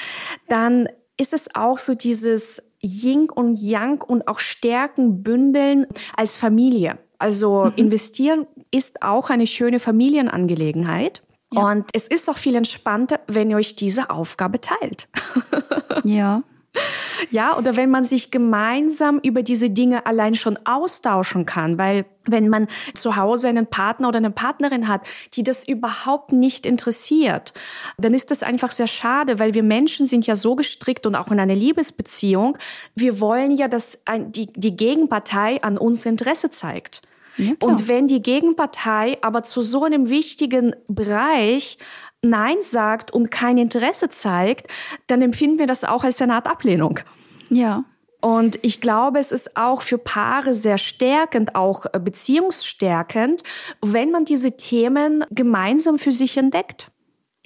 dann 0.48 0.86
ist 1.18 1.32
es 1.32 1.54
auch 1.54 1.78
so 1.78 1.94
dieses 1.94 2.62
Yin 2.80 3.28
und 3.28 3.60
Yang 3.60 4.02
und 4.02 4.28
auch 4.28 4.38
Stärken 4.38 5.22
bündeln 5.22 5.86
als 6.16 6.36
Familie. 6.36 6.98
Also 7.18 7.66
mhm. 7.66 7.72
investieren 7.76 8.46
ist 8.70 9.02
auch 9.02 9.30
eine 9.30 9.46
schöne 9.46 9.80
Familienangelegenheit. 9.80 11.22
Ja. 11.52 11.68
Und 11.68 11.90
es 11.92 12.06
ist 12.06 12.28
auch 12.28 12.36
viel 12.36 12.54
entspannter, 12.54 13.20
wenn 13.26 13.50
ihr 13.50 13.56
euch 13.56 13.74
diese 13.74 14.10
Aufgabe 14.10 14.60
teilt. 14.60 15.08
ja. 16.04 16.42
Ja, 17.30 17.56
oder 17.56 17.76
wenn 17.76 17.90
man 17.90 18.04
sich 18.04 18.30
gemeinsam 18.30 19.18
über 19.22 19.42
diese 19.42 19.70
Dinge 19.70 20.06
allein 20.06 20.34
schon 20.34 20.58
austauschen 20.64 21.46
kann, 21.46 21.78
weil 21.78 22.04
wenn 22.24 22.48
man 22.48 22.68
zu 22.94 23.16
Hause 23.16 23.48
einen 23.48 23.66
Partner 23.66 24.08
oder 24.08 24.18
eine 24.18 24.30
Partnerin 24.30 24.88
hat, 24.88 25.02
die 25.34 25.42
das 25.42 25.66
überhaupt 25.66 26.32
nicht 26.32 26.66
interessiert, 26.66 27.54
dann 27.96 28.14
ist 28.14 28.30
das 28.30 28.42
einfach 28.42 28.70
sehr 28.70 28.86
schade, 28.86 29.38
weil 29.38 29.54
wir 29.54 29.62
Menschen 29.62 30.06
sind 30.06 30.26
ja 30.26 30.36
so 30.36 30.54
gestrickt 30.54 31.06
und 31.06 31.14
auch 31.14 31.30
in 31.30 31.40
einer 31.40 31.54
Liebesbeziehung, 31.54 32.58
wir 32.94 33.20
wollen 33.20 33.50
ja, 33.50 33.68
dass 33.68 34.02
die, 34.26 34.46
die 34.46 34.76
Gegenpartei 34.76 35.62
an 35.62 35.78
uns 35.78 36.04
Interesse 36.06 36.50
zeigt. 36.50 37.02
Ja, 37.38 37.52
und 37.62 37.86
wenn 37.86 38.08
die 38.08 38.20
Gegenpartei 38.20 39.18
aber 39.22 39.44
zu 39.44 39.62
so 39.62 39.84
einem 39.84 40.08
wichtigen 40.08 40.74
Bereich 40.88 41.78
Nein 42.22 42.56
sagt 42.60 43.12
und 43.12 43.30
kein 43.30 43.58
Interesse 43.58 44.08
zeigt, 44.08 44.66
dann 45.06 45.22
empfinden 45.22 45.58
wir 45.58 45.66
das 45.66 45.84
auch 45.84 46.04
als 46.04 46.20
eine 46.20 46.34
Art 46.34 46.48
Ablehnung. 46.48 47.00
Ja. 47.48 47.84
Und 48.20 48.58
ich 48.62 48.80
glaube, 48.80 49.20
es 49.20 49.30
ist 49.30 49.56
auch 49.56 49.82
für 49.82 49.98
Paare 49.98 50.52
sehr 50.52 50.78
stärkend, 50.78 51.54
auch 51.54 51.86
äh, 51.92 52.00
beziehungsstärkend, 52.00 53.44
wenn 53.80 54.10
man 54.10 54.24
diese 54.24 54.56
Themen 54.56 55.24
gemeinsam 55.30 55.98
für 55.98 56.10
sich 56.10 56.36
entdeckt. 56.36 56.90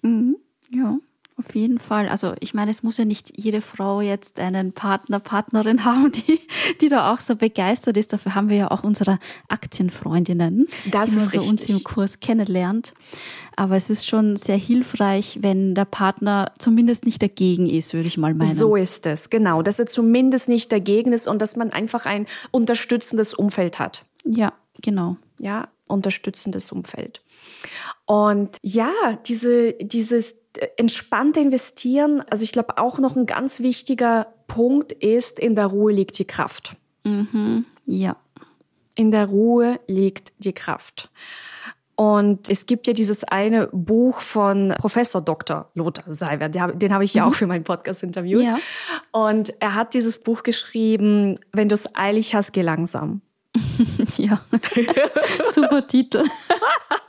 Mhm. 0.03 0.37
Ja. 0.71 0.97
Auf 1.45 1.55
jeden 1.55 1.79
Fall. 1.79 2.09
Also 2.09 2.35
ich 2.41 2.55
meine, 2.55 2.71
es 2.71 2.83
muss 2.83 2.99
ja 2.99 3.05
nicht 3.05 3.33
jede 3.37 3.63
Frau 3.63 4.01
jetzt 4.01 4.39
einen 4.39 4.73
Partner, 4.73 5.19
Partnerin 5.19 5.85
haben, 5.85 6.13
die, 6.13 6.41
die 6.81 6.89
da 6.89 7.13
auch 7.13 7.21
so 7.21 7.37
begeistert 7.37 7.97
ist. 7.97 8.13
Dafür 8.13 8.35
haben 8.35 8.49
wir 8.49 8.57
ja 8.57 8.71
auch 8.71 8.85
unsere 8.85 9.19
Aktienfreundinnen, 9.49 10.69
das 10.91 11.11
die 11.11 11.17
man 11.17 11.31
bei 11.31 11.41
uns 11.41 11.69
im 11.69 11.83
Kurs 11.83 12.21
kennenlernt. 12.21 12.95
Aber 13.57 13.77
es 13.77 13.91
ist 13.91 14.07
schon 14.07 14.37
sehr 14.37 14.57
hilfreich, 14.57 15.39
wenn 15.43 15.75
der 15.75 15.85
Partner 15.85 16.53
zumindest 16.59 17.05
nicht 17.05 17.23
dagegen 17.23 17.69
ist, 17.69 17.93
würde 17.93 18.09
ich 18.09 18.17
mal 18.17 18.35
meinen. 18.35 18.55
So 18.55 18.77
ist 18.77 19.05
es, 19.07 19.29
genau. 19.29 19.63
Dass 19.63 19.79
er 19.79 19.87
zumindest 19.87 20.49
nicht 20.49 20.71
dagegen 20.73 21.13
ist 21.13 21.29
und 21.29 21.41
dass 21.41 21.57
man 21.57 21.71
einfach 21.71 22.07
ein 22.07 22.27
unterstützendes 22.51 23.35
Umfeld 23.35 23.79
hat. 23.79 24.05
Ja, 24.25 24.53
genau. 24.81 25.17
Ja, 25.39 25.69
unterstützendes 25.87 26.73
Umfeld. 26.73 27.21
Und 28.07 28.57
ja, 28.63 28.93
diese, 29.27 29.75
dieses 29.75 30.35
entspannte 30.77 31.41
Investieren, 31.41 32.23
also 32.29 32.45
ich 32.45 32.53
glaube 32.53 32.79
auch 32.79 32.99
noch 32.99 33.17
ein 33.17 33.27
ganz 33.27 33.61
wichtiger 33.61 34.27
Punkt 34.47 34.93
ist, 34.93 35.39
in 35.39 35.55
der 35.55 35.67
Ruhe 35.67 35.93
liegt 35.93 36.19
die 36.19 36.27
Kraft. 36.27 36.77
Mhm. 37.05 37.65
Ja. 37.87 38.17
In 38.95 39.11
der 39.11 39.27
Ruhe 39.27 39.81
liegt 39.87 40.33
die 40.39 40.53
Kraft. 40.53 41.11
Und 41.95 42.49
es 42.49 42.67
gibt 42.67 42.87
ja 42.87 42.93
dieses 42.93 43.23
eine 43.25 43.69
Buch 43.69 44.21
von 44.21 44.75
Professor 44.79 45.21
Dr. 45.21 45.71
Lothar 45.75 46.13
Seiber, 46.13 46.49
den 46.49 46.93
habe 46.93 47.05
ich 47.05 47.15
ja 47.15 47.25
mhm. 47.25 47.29
auch 47.31 47.35
für 47.35 47.47
meinen 47.47 47.65
Podcast 47.65 48.03
interviewt. 48.03 48.43
Ja. 48.43 48.59
Und 49.13 49.55
er 49.61 49.75
hat 49.75 49.95
dieses 49.95 50.23
Buch 50.23 50.43
geschrieben, 50.43 51.39
wenn 51.53 51.69
du 51.69 51.75
es 51.75 51.95
eilig 51.95 52.35
hast, 52.35 52.53
geh 52.53 52.63
langsam. 52.63 53.21
ja, 54.17 54.41
super 55.53 55.87
Titel. 55.87 56.25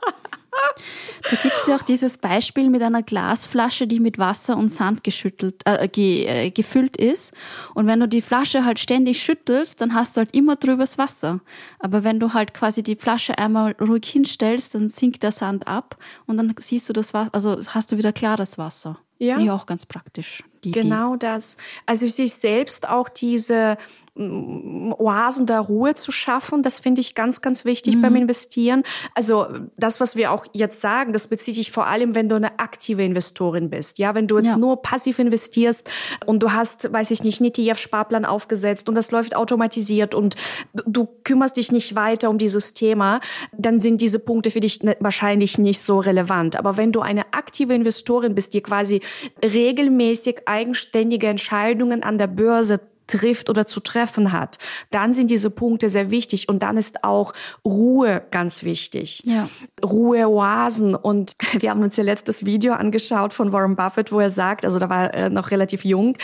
Da 1.22 1.36
gibt 1.36 1.54
es 1.60 1.66
ja 1.66 1.76
auch 1.76 1.82
dieses 1.82 2.18
Beispiel 2.18 2.68
mit 2.70 2.82
einer 2.82 3.02
Glasflasche, 3.02 3.86
die 3.86 4.00
mit 4.00 4.18
Wasser 4.18 4.56
und 4.56 4.68
Sand 4.68 5.04
geschüttelt, 5.04 5.62
äh, 5.64 5.88
ge, 5.88 6.24
äh, 6.24 6.50
gefüllt 6.50 6.96
ist. 6.96 7.32
Und 7.74 7.86
wenn 7.86 8.00
du 8.00 8.08
die 8.08 8.22
Flasche 8.22 8.64
halt 8.64 8.78
ständig 8.78 9.22
schüttelst, 9.22 9.80
dann 9.80 9.94
hast 9.94 10.16
du 10.16 10.20
halt 10.20 10.34
immer 10.34 10.56
drübers 10.56 10.98
Wasser. 10.98 11.40
Aber 11.78 12.04
wenn 12.04 12.20
du 12.20 12.32
halt 12.34 12.54
quasi 12.54 12.82
die 12.82 12.96
Flasche 12.96 13.38
einmal 13.38 13.76
ruhig 13.80 14.06
hinstellst, 14.06 14.74
dann 14.74 14.90
sinkt 14.90 15.22
der 15.22 15.32
Sand 15.32 15.66
ab 15.66 15.96
und 16.26 16.36
dann 16.36 16.54
siehst 16.58 16.88
du 16.88 16.92
das 16.92 17.14
Wasser, 17.14 17.30
also 17.32 17.58
hast 17.68 17.92
du 17.92 17.98
wieder 17.98 18.12
klares 18.12 18.58
Wasser. 18.58 18.98
Ja. 19.18 19.38
Ja, 19.38 19.54
auch 19.54 19.66
ganz 19.66 19.86
praktisch. 19.86 20.42
Die, 20.64 20.72
genau 20.72 21.16
das. 21.16 21.56
Also 21.86 22.08
sich 22.08 22.34
selbst 22.34 22.88
auch 22.88 23.08
diese 23.08 23.78
Oasen 24.16 25.46
der 25.46 25.58
Ruhe 25.58 25.94
zu 25.94 26.12
schaffen. 26.12 26.62
Das 26.62 26.78
finde 26.78 27.00
ich 27.00 27.16
ganz, 27.16 27.40
ganz 27.40 27.64
wichtig 27.64 27.96
mhm. 27.96 28.02
beim 28.02 28.14
Investieren. 28.14 28.84
Also 29.12 29.48
das, 29.76 29.98
was 29.98 30.14
wir 30.14 30.30
auch 30.30 30.46
jetzt 30.52 30.80
sagen, 30.80 31.12
das 31.12 31.26
bezieht 31.26 31.56
sich 31.56 31.72
vor 31.72 31.88
allem, 31.88 32.14
wenn 32.14 32.28
du 32.28 32.36
eine 32.36 32.60
aktive 32.60 33.02
Investorin 33.02 33.70
bist. 33.70 33.98
Ja, 33.98 34.14
wenn 34.14 34.28
du 34.28 34.38
jetzt 34.38 34.52
ja. 34.52 34.56
nur 34.56 34.82
passiv 34.82 35.18
investierst 35.18 35.90
und 36.26 36.44
du 36.44 36.52
hast, 36.52 36.92
weiß 36.92 37.10
ich 37.10 37.24
nicht, 37.24 37.40
einen 37.40 37.50
ETF-Sparplan 37.50 38.24
aufgesetzt 38.24 38.88
und 38.88 38.94
das 38.94 39.10
läuft 39.10 39.34
automatisiert 39.34 40.14
und 40.14 40.36
du 40.72 41.08
kümmerst 41.24 41.56
dich 41.56 41.72
nicht 41.72 41.96
weiter 41.96 42.30
um 42.30 42.38
dieses 42.38 42.72
Thema, 42.72 43.20
dann 43.50 43.80
sind 43.80 44.00
diese 44.00 44.20
Punkte 44.20 44.52
für 44.52 44.60
dich 44.60 44.80
ne, 44.84 44.96
wahrscheinlich 45.00 45.58
nicht 45.58 45.80
so 45.80 45.98
relevant. 45.98 46.54
Aber 46.54 46.76
wenn 46.76 46.92
du 46.92 47.00
eine 47.00 47.34
aktive 47.34 47.74
Investorin 47.74 48.36
bist, 48.36 48.54
die 48.54 48.60
quasi 48.60 49.00
regelmäßig 49.42 50.46
eigenständige 50.54 51.26
Entscheidungen 51.26 52.02
an 52.02 52.18
der 52.18 52.28
Börse 52.28 52.80
trifft 53.06 53.50
oder 53.50 53.66
zu 53.66 53.80
treffen 53.80 54.32
hat, 54.32 54.58
dann 54.90 55.12
sind 55.12 55.30
diese 55.30 55.50
Punkte 55.50 55.88
sehr 55.88 56.10
wichtig 56.10 56.48
und 56.48 56.62
dann 56.62 56.76
ist 56.76 57.04
auch 57.04 57.32
Ruhe 57.64 58.22
ganz 58.30 58.64
wichtig. 58.64 59.22
Ja. 59.24 59.48
Ruhe, 59.84 60.26
Oasen 60.28 60.94
und 60.94 61.32
wir 61.58 61.70
haben 61.70 61.82
uns 61.82 61.96
ja 61.96 62.04
letztes 62.04 62.44
Video 62.44 62.72
angeschaut 62.72 63.32
von 63.32 63.52
Warren 63.52 63.76
Buffett, 63.76 64.12
wo 64.12 64.20
er 64.20 64.30
sagt, 64.30 64.64
also 64.64 64.78
da 64.78 64.88
war 64.88 65.12
er 65.12 65.30
noch 65.30 65.50
relativ 65.50 65.84
jung, 65.84 66.16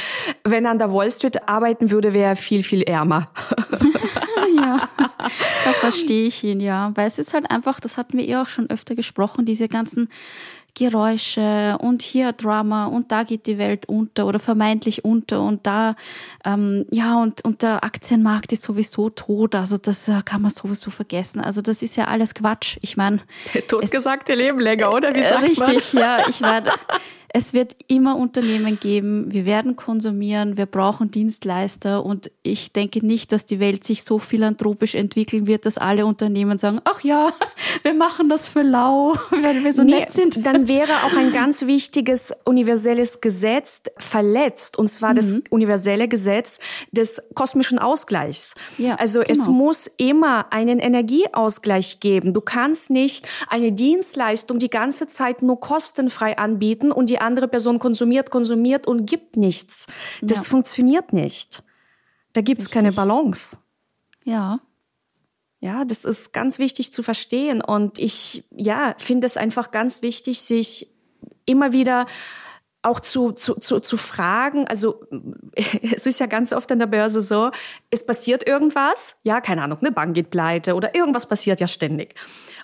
wenn 0.45 0.65
er 0.65 0.71
an 0.71 0.79
der 0.79 0.93
Wall 0.93 1.11
Street 1.11 1.49
arbeiten 1.49 1.91
würde, 1.91 2.13
wäre 2.13 2.31
er 2.31 2.37
viel, 2.37 2.63
viel 2.63 2.83
ärmer. 2.83 3.31
ja, 4.57 4.89
da 5.65 5.73
verstehe 5.81 6.27
ich 6.27 6.43
ihn, 6.45 6.61
ja, 6.61 6.93
weil 6.95 7.07
es 7.07 7.19
ist 7.19 7.35
halt 7.35 7.51
einfach, 7.51 7.81
das 7.81 7.97
hatten 7.97 8.17
wir 8.17 8.27
eh 8.27 8.37
auch 8.37 8.49
schon 8.49 8.71
öfter 8.71 8.95
gesprochen, 8.95 9.45
diese 9.45 9.69
ganzen 9.69 10.09
Geräusche 10.75 11.77
und 11.79 12.03
hier 12.03 12.33
Drama 12.33 12.87
und 12.87 13.13
da 13.13 13.23
geht 13.23 13.47
die 13.47 13.59
Welt 13.59 13.87
unter 13.87 14.27
oder 14.27 14.39
vermeintlich 14.39 15.05
unter 15.05 15.43
und 15.43 15.67
da, 15.67 15.97
ähm, 16.45 16.87
ja, 16.91 17.21
und, 17.21 17.45
und 17.45 17.63
der 17.63 17.85
Aktienmarkt 17.85 18.53
ist 18.53 18.63
sowieso 18.63 19.11
tot, 19.11 19.55
also 19.55 19.79
das 19.79 20.09
äh, 20.09 20.21
kann 20.25 20.43
man 20.43 20.51
sowieso 20.51 20.91
vergessen. 20.91 21.41
Also 21.41 21.63
das 21.63 21.83
ist 21.83 21.97
ja 21.97 22.07
alles 22.07 22.35
Quatsch. 22.35 22.79
Ich 22.83 22.97
meine. 22.97 23.21
Totgesagte 23.69 24.35
Leben 24.35 24.61
länger, 24.61 24.93
oder? 24.93 25.15
Wie 25.15 25.23
sagt 25.23 25.43
richtig, 25.43 25.95
man? 25.95 26.03
ja. 26.03 26.29
Ich 26.29 26.41
meine, 26.41 26.73
es 27.33 27.55
wird 27.55 27.77
immer 27.87 28.17
Unternehmen 28.17 28.81
geben, 28.81 29.33
wir 29.33 29.47
werden 29.47 29.77
konsumieren, 29.77 30.57
wir 30.57 30.67
brauchen 30.67 31.11
Dienstleister 31.13 32.05
und 32.05 32.31
ich 32.43 32.73
denke 32.73 33.07
nicht, 33.07 33.31
dass 33.31 33.47
die 33.47 33.61
Welt 33.61 33.85
sich 33.85 34.03
so 34.03 34.19
philanthropisch 34.19 34.97
entwickeln 34.97 35.47
wird, 35.47 35.65
dass 35.65 35.79
alle 35.79 36.07
Unternehmen 36.07 36.59
sagen, 36.59 36.81
ach 36.85 37.03
ja, 37.03 37.33
wir 37.83 37.95
machen 37.95 38.29
das 38.29 38.49
für 38.49 38.63
lau, 38.63 39.15
weil 39.31 39.63
wir 39.63 39.73
so 39.73 39.85
nee, 39.85 40.01
nett 40.01 40.11
sind. 40.11 40.45
Dann 40.45 40.67
wäre 40.69 40.93
auch 41.05 41.17
ein 41.17 41.33
ganz 41.33 41.67
wichtiges 41.67 42.33
universelles 42.45 43.21
Gesetz 43.21 43.83
verletzt, 43.99 44.77
und 44.77 44.89
zwar 44.89 45.13
mhm. 45.13 45.17
das 45.17 45.37
universelle 45.51 46.09
Gesetz 46.09 46.59
des 46.91 47.23
kosmischen 47.35 47.79
Ausgleichs. 47.79 48.55
Ja, 48.77 48.97
also 48.97 49.21
genau. 49.21 49.31
es 49.31 49.47
muss 49.47 49.87
immer 49.87 50.53
einen 50.53 50.81
Energieausgleich 50.81 52.01
geben. 52.01 52.35
Du 52.35 52.41
kannst 52.41 52.91
nicht 52.91 53.29
eine 53.49 53.71
Dienstleistung 53.71 54.59
die 54.59 54.71
ganze 54.71 55.07
Zeit 55.07 55.43
nur 55.43 55.61
kostenfrei 55.61 56.37
anbieten 56.37 56.91
und 56.91 57.09
die 57.09 57.20
andere 57.21 57.49
Person 57.49 57.79
konsumiert, 57.79 58.31
konsumiert 58.31 58.87
und 58.87 59.07
gibt 59.07 59.37
nichts. 59.37 59.87
Das 60.23 60.39
ja. 60.39 60.45
funktioniert 60.45 61.13
nicht. 61.13 61.63
Da 62.33 62.41
gibt 62.41 62.63
es 62.63 62.71
keine 62.71 62.93
Balance. 62.93 63.59
Ja. 64.25 64.61
Ja, 65.61 65.85
das 65.85 66.05
ist 66.05 66.33
ganz 66.33 66.59
wichtig 66.59 66.93
zu 66.93 67.03
verstehen. 67.03 67.61
Und 67.61 67.99
ich, 67.99 68.45
ja, 68.51 68.95
finde 68.99 69.27
es 69.27 69.37
einfach 69.37 69.71
ganz 69.71 70.01
wichtig, 70.01 70.41
sich 70.41 70.89
immer 71.45 71.73
wieder 71.73 72.07
auch 72.83 73.01
zu, 73.01 73.33
zu, 73.33 73.55
zu, 73.57 73.81
zu 73.81 73.97
fragen, 73.97 74.67
also 74.67 75.03
es 75.93 76.07
ist 76.07 76.21
ja 76.21 76.27
ganz 76.27 76.53
oft 76.53 76.71
an 76.73 76.79
der 76.79 76.87
Börse 76.87 77.21
so, 77.21 77.51
es 77.91 78.07
passiert 78.07 78.47
irgendwas, 78.47 79.19
ja, 79.23 79.41
keine 79.41 79.63
Ahnung, 79.63 79.79
eine 79.81 79.93
Bank 79.93 80.15
geht 80.15 80.31
pleite 80.31 80.75
oder 80.75 80.95
irgendwas 80.95 81.27
passiert 81.27 81.61
ja 81.61 81.67
ständig. 81.67 82.15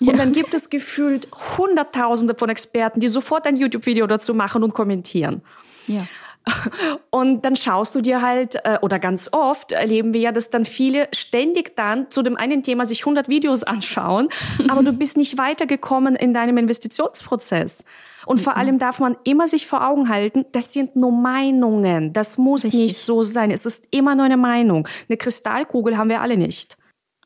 Und 0.01 0.07
ja. 0.07 0.13
dann 0.13 0.31
gibt 0.31 0.53
es 0.53 0.69
gefühlt 0.69 1.27
Hunderttausende 1.57 2.35
von 2.35 2.49
Experten, 2.49 2.99
die 2.99 3.07
sofort 3.07 3.45
ein 3.47 3.57
YouTube-Video 3.57 4.07
dazu 4.07 4.33
machen 4.33 4.63
und 4.63 4.73
kommentieren. 4.73 5.41
Ja. 5.87 6.07
Und 7.09 7.43
dann 7.43 7.55
schaust 7.55 7.93
du 7.95 8.01
dir 8.01 8.21
halt, 8.21 8.55
äh, 8.63 8.77
oder 8.81 8.99
ganz 8.99 9.29
oft 9.33 9.73
erleben 9.73 10.13
wir 10.13 10.21
ja, 10.21 10.31
dass 10.31 10.49
dann 10.49 10.63
viele 10.65 11.09
ständig 11.13 11.75
dann 11.75 12.09
zu 12.09 12.21
dem 12.21 12.37
einen 12.37 12.63
Thema 12.63 12.85
sich 12.85 13.01
100 13.01 13.27
Videos 13.27 13.63
anschauen, 13.63 14.29
aber 14.69 14.83
du 14.83 14.93
bist 14.93 15.17
nicht 15.17 15.37
weitergekommen 15.37 16.15
in 16.15 16.33
deinem 16.33 16.57
Investitionsprozess. 16.57 17.83
Und 18.27 18.41
vor 18.41 18.53
mhm. 18.53 18.59
allem 18.59 18.79
darf 18.79 18.99
man 18.99 19.15
immer 19.23 19.47
sich 19.47 19.67
vor 19.67 19.87
Augen 19.87 20.09
halten, 20.09 20.45
das 20.51 20.73
sind 20.73 20.97
nur 20.97 21.13
Meinungen. 21.13 22.11
Das 22.11 22.37
muss 22.37 22.65
Richtig. 22.65 22.81
nicht 22.81 22.97
so 22.97 23.23
sein. 23.23 23.51
Es 23.51 23.65
ist 23.65 23.87
immer 23.91 24.15
nur 24.15 24.25
eine 24.25 24.35
Meinung. 24.35 24.85
Eine 25.07 25.17
Kristallkugel 25.17 25.97
haben 25.97 26.09
wir 26.09 26.21
alle 26.21 26.35
nicht. 26.35 26.77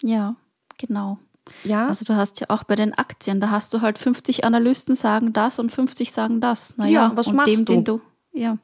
Ja, 0.04 0.36
genau. 0.78 1.18
Ja. 1.64 1.88
Also 1.88 2.06
du 2.06 2.16
hast 2.16 2.40
ja 2.40 2.52
auch 2.52 2.64
bei 2.64 2.76
den 2.76 2.94
Aktien, 2.94 3.42
da 3.42 3.50
hast 3.50 3.74
du 3.74 3.82
halt 3.82 3.98
50 3.98 4.46
Analysten 4.46 4.94
sagen 4.94 5.34
das 5.34 5.58
und 5.58 5.72
50 5.72 6.12
sagen 6.12 6.40
das. 6.40 6.78
Naja, 6.78 6.92
ja, 6.92 7.12
was 7.16 7.28
und 7.28 7.36
machst 7.36 7.52
dem, 7.52 7.66
du? 7.66 7.74
Den 7.74 7.84
du? 7.84 8.02
Ja. 8.32 8.58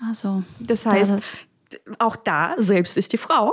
Also. 0.00 0.42
Das 0.58 0.86
heißt, 0.86 1.12
da, 1.12 1.18
auch 1.98 2.16
da, 2.16 2.54
selbst 2.56 2.96
ist 2.96 3.12
die 3.12 3.18
Frau. 3.18 3.52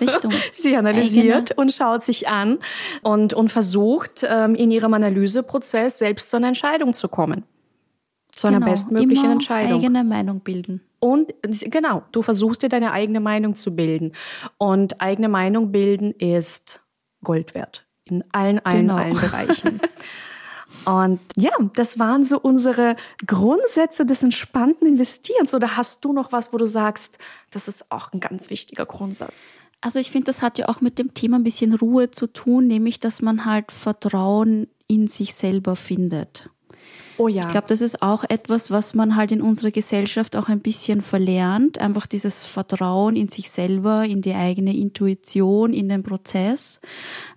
Richtung. 0.00 0.32
Sie 0.52 0.76
analysiert 0.76 1.52
Eigene. 1.52 1.54
und 1.56 1.72
schaut 1.72 2.02
sich 2.02 2.28
an 2.28 2.58
und, 3.02 3.34
und 3.34 3.50
versucht, 3.50 4.26
ähm, 4.28 4.54
in 4.54 4.70
ihrem 4.70 4.94
Analyseprozess 4.94 5.98
selbst 5.98 6.30
zu 6.30 6.36
einer 6.36 6.48
Entscheidung 6.48 6.94
zu 6.94 7.08
kommen. 7.08 7.44
Zu 8.30 8.48
einer 8.48 8.60
genau, 8.60 8.70
bestmöglichen 8.70 9.24
immer 9.24 9.32
Entscheidung. 9.34 9.78
eigene 9.78 10.04
Meinung 10.04 10.40
bilden. 10.40 10.80
Und 10.98 11.34
genau, 11.42 12.04
du 12.12 12.22
versuchst 12.22 12.62
dir 12.62 12.68
deine 12.68 12.92
eigene 12.92 13.20
Meinung 13.20 13.54
zu 13.54 13.76
bilden. 13.76 14.12
Und 14.56 15.00
eigene 15.00 15.28
Meinung 15.28 15.72
bilden 15.72 16.12
ist 16.12 16.82
Gold 17.22 17.54
wert. 17.54 17.84
In 18.04 18.24
allen, 18.32 18.58
allen, 18.60 18.88
genau. 18.88 18.96
allen 18.96 19.20
Bereichen. 19.20 19.80
Und 20.84 21.20
ja, 21.36 21.52
das 21.74 21.98
waren 21.98 22.24
so 22.24 22.38
unsere 22.38 22.96
Grundsätze 23.26 24.06
des 24.06 24.22
entspannten 24.22 24.86
Investierens. 24.86 25.54
Oder 25.54 25.76
hast 25.76 26.04
du 26.04 26.12
noch 26.12 26.32
was, 26.32 26.52
wo 26.52 26.58
du 26.58 26.66
sagst, 26.66 27.18
das 27.50 27.68
ist 27.68 27.90
auch 27.90 28.12
ein 28.12 28.20
ganz 28.20 28.50
wichtiger 28.50 28.86
Grundsatz? 28.86 29.54
Also 29.80 29.98
ich 29.98 30.10
finde, 30.10 30.26
das 30.26 30.42
hat 30.42 30.58
ja 30.58 30.68
auch 30.68 30.80
mit 30.80 30.98
dem 30.98 31.12
Thema 31.12 31.36
ein 31.38 31.44
bisschen 31.44 31.74
Ruhe 31.74 32.10
zu 32.10 32.28
tun, 32.28 32.68
nämlich 32.68 33.00
dass 33.00 33.20
man 33.20 33.44
halt 33.44 33.72
Vertrauen 33.72 34.68
in 34.86 35.08
sich 35.08 35.34
selber 35.34 35.74
findet. 35.74 36.48
Oh 37.18 37.28
ja. 37.28 37.42
Ich 37.42 37.48
glaube, 37.48 37.66
das 37.66 37.80
ist 37.80 38.02
auch 38.02 38.24
etwas, 38.24 38.70
was 38.70 38.94
man 38.94 39.16
halt 39.16 39.32
in 39.32 39.42
unserer 39.42 39.70
Gesellschaft 39.70 40.36
auch 40.36 40.48
ein 40.48 40.60
bisschen 40.60 41.02
verlernt. 41.02 41.78
Einfach 41.78 42.06
dieses 42.06 42.44
Vertrauen 42.44 43.16
in 43.16 43.28
sich 43.28 43.50
selber, 43.50 44.04
in 44.04 44.22
die 44.22 44.34
eigene 44.34 44.74
Intuition, 44.76 45.72
in 45.72 45.88
den 45.88 46.02
Prozess. 46.02 46.80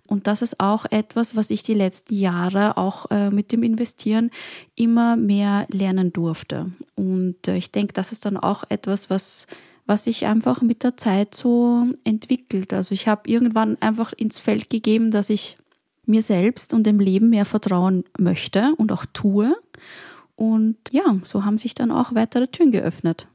Und 0.08 0.28
das 0.28 0.42
ist 0.42 0.60
auch 0.60 0.86
etwas, 0.90 1.36
was 1.36 1.50
ich 1.50 1.64
die 1.64 1.74
letzten 1.74 2.16
Jahre 2.16 2.78
auch 2.78 3.10
äh, 3.12 3.30
mit 3.30 3.52
dem 3.52 3.64
Investieren 3.64 4.32
immer 4.76 5.18
mehr 5.18 5.66
lernen 5.70 6.14
durfte. 6.14 6.72
Und 6.96 7.48
äh, 7.48 7.58
ich 7.58 7.72
denke, 7.72 7.94
das 7.94 8.12
ist 8.12 8.26
dann 8.26 8.38
auch 8.38 8.64
etwas, 8.70 9.10
was 9.10 9.48
was 9.88 10.06
sich 10.06 10.26
einfach 10.26 10.62
mit 10.62 10.84
der 10.84 10.98
Zeit 10.98 11.36
so 11.36 11.86
entwickelt. 12.04 12.74
Also 12.74 12.94
ich 12.94 13.08
habe 13.08 13.30
irgendwann 13.30 13.78
einfach 13.82 14.14
ins 14.14 14.40
Feld 14.40 14.70
gegeben, 14.70 15.12
dass 15.12 15.30
ich 15.30 15.58
mir 16.08 16.22
selbst 16.22 16.74
und 16.74 16.86
dem 16.86 17.00
Leben 17.00 17.30
mehr 17.30 17.46
vertrauen 17.46 18.04
möchte 18.18 18.74
und 18.78 18.92
auch 18.92 19.06
tue. 19.14 19.56
Und 20.36 20.78
ja, 20.92 21.18
so 21.24 21.46
haben 21.46 21.58
sich 21.58 21.74
dann 21.74 21.92
auch 21.92 22.14
weitere 22.14 22.48
Türen 22.48 22.72
geöffnet. 22.72 23.28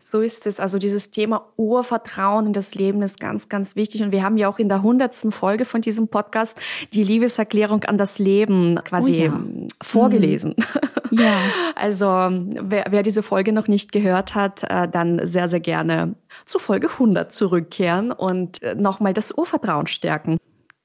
So 0.00 0.20
ist 0.20 0.46
es. 0.46 0.60
Also 0.60 0.78
dieses 0.78 1.10
Thema 1.10 1.48
Urvertrauen 1.56 2.46
in 2.46 2.52
das 2.52 2.74
Leben 2.74 3.02
ist 3.02 3.20
ganz, 3.20 3.48
ganz 3.48 3.76
wichtig. 3.76 4.02
Und 4.02 4.12
wir 4.12 4.22
haben 4.22 4.36
ja 4.36 4.48
auch 4.48 4.58
in 4.58 4.68
der 4.68 4.82
hundertsten 4.82 5.32
Folge 5.32 5.64
von 5.64 5.80
diesem 5.80 6.08
Podcast 6.08 6.58
die 6.92 7.04
Liebeserklärung 7.04 7.84
an 7.84 7.98
das 7.98 8.18
Leben 8.18 8.80
quasi 8.84 9.12
oh 9.12 9.24
ja. 9.24 9.40
vorgelesen. 9.82 10.54
Mhm. 10.56 11.18
Ja. 11.18 11.38
Also 11.74 12.06
wer, 12.06 12.86
wer 12.90 13.02
diese 13.04 13.22
Folge 13.22 13.52
noch 13.52 13.68
nicht 13.68 13.92
gehört 13.92 14.34
hat, 14.34 14.64
äh, 14.64 14.88
dann 14.88 15.24
sehr, 15.26 15.46
sehr 15.46 15.60
gerne 15.60 16.16
zu 16.44 16.58
Folge 16.58 16.88
100 16.88 17.32
zurückkehren 17.32 18.10
und 18.10 18.60
äh, 18.62 18.74
nochmal 18.74 19.12
das 19.12 19.30
Urvertrauen 19.30 19.86
stärken. 19.86 20.38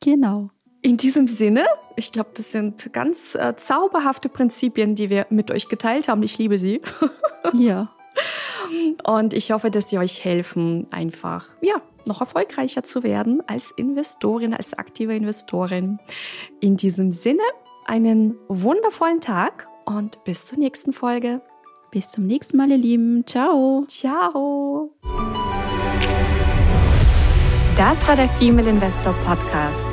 Genau. 0.04 0.52
In 0.86 0.98
diesem 0.98 1.28
Sinne, 1.28 1.66
ich 1.96 2.12
glaube, 2.12 2.32
das 2.34 2.52
sind 2.52 2.92
ganz 2.92 3.36
äh, 3.36 3.56
zauberhafte 3.56 4.28
Prinzipien, 4.28 4.96
die 4.96 5.10
wir 5.10 5.26
mit 5.30 5.50
euch 5.50 5.70
geteilt 5.70 6.10
haben. 6.10 6.22
Ich 6.24 6.38
liebe 6.38 6.60
sie. 6.60 6.82
Ja. 7.52 7.90
Und 9.04 9.34
ich 9.34 9.52
hoffe, 9.52 9.70
dass 9.70 9.90
sie 9.90 9.98
euch 9.98 10.24
helfen, 10.24 10.88
einfach, 10.92 11.46
ja, 11.60 11.82
noch 12.06 12.22
erfolgreicher 12.22 12.82
zu 12.82 13.04
werden 13.04 13.44
als 13.48 13.72
Investorin, 13.76 14.54
als 14.54 14.74
aktive 14.74 15.14
Investorin. 15.14 16.00
In 16.62 16.78
diesem 16.78 17.12
Sinne, 17.12 17.44
einen 17.86 18.38
wundervollen 18.48 19.20
Tag 19.20 19.68
und 19.84 20.24
bis 20.24 20.46
zur 20.46 20.58
nächsten 20.58 20.94
Folge. 20.94 21.42
Bis 21.92 22.08
zum 22.12 22.26
nächsten 22.26 22.56
Mal, 22.56 22.72
ihr 22.72 22.78
Lieben. 22.78 23.28
Ciao. 23.28 23.84
Ciao. 23.90 24.94
Das 27.76 28.08
war 28.08 28.16
der 28.16 28.30
Female 28.30 28.70
Investor 28.70 29.14
Podcast. 29.26 29.93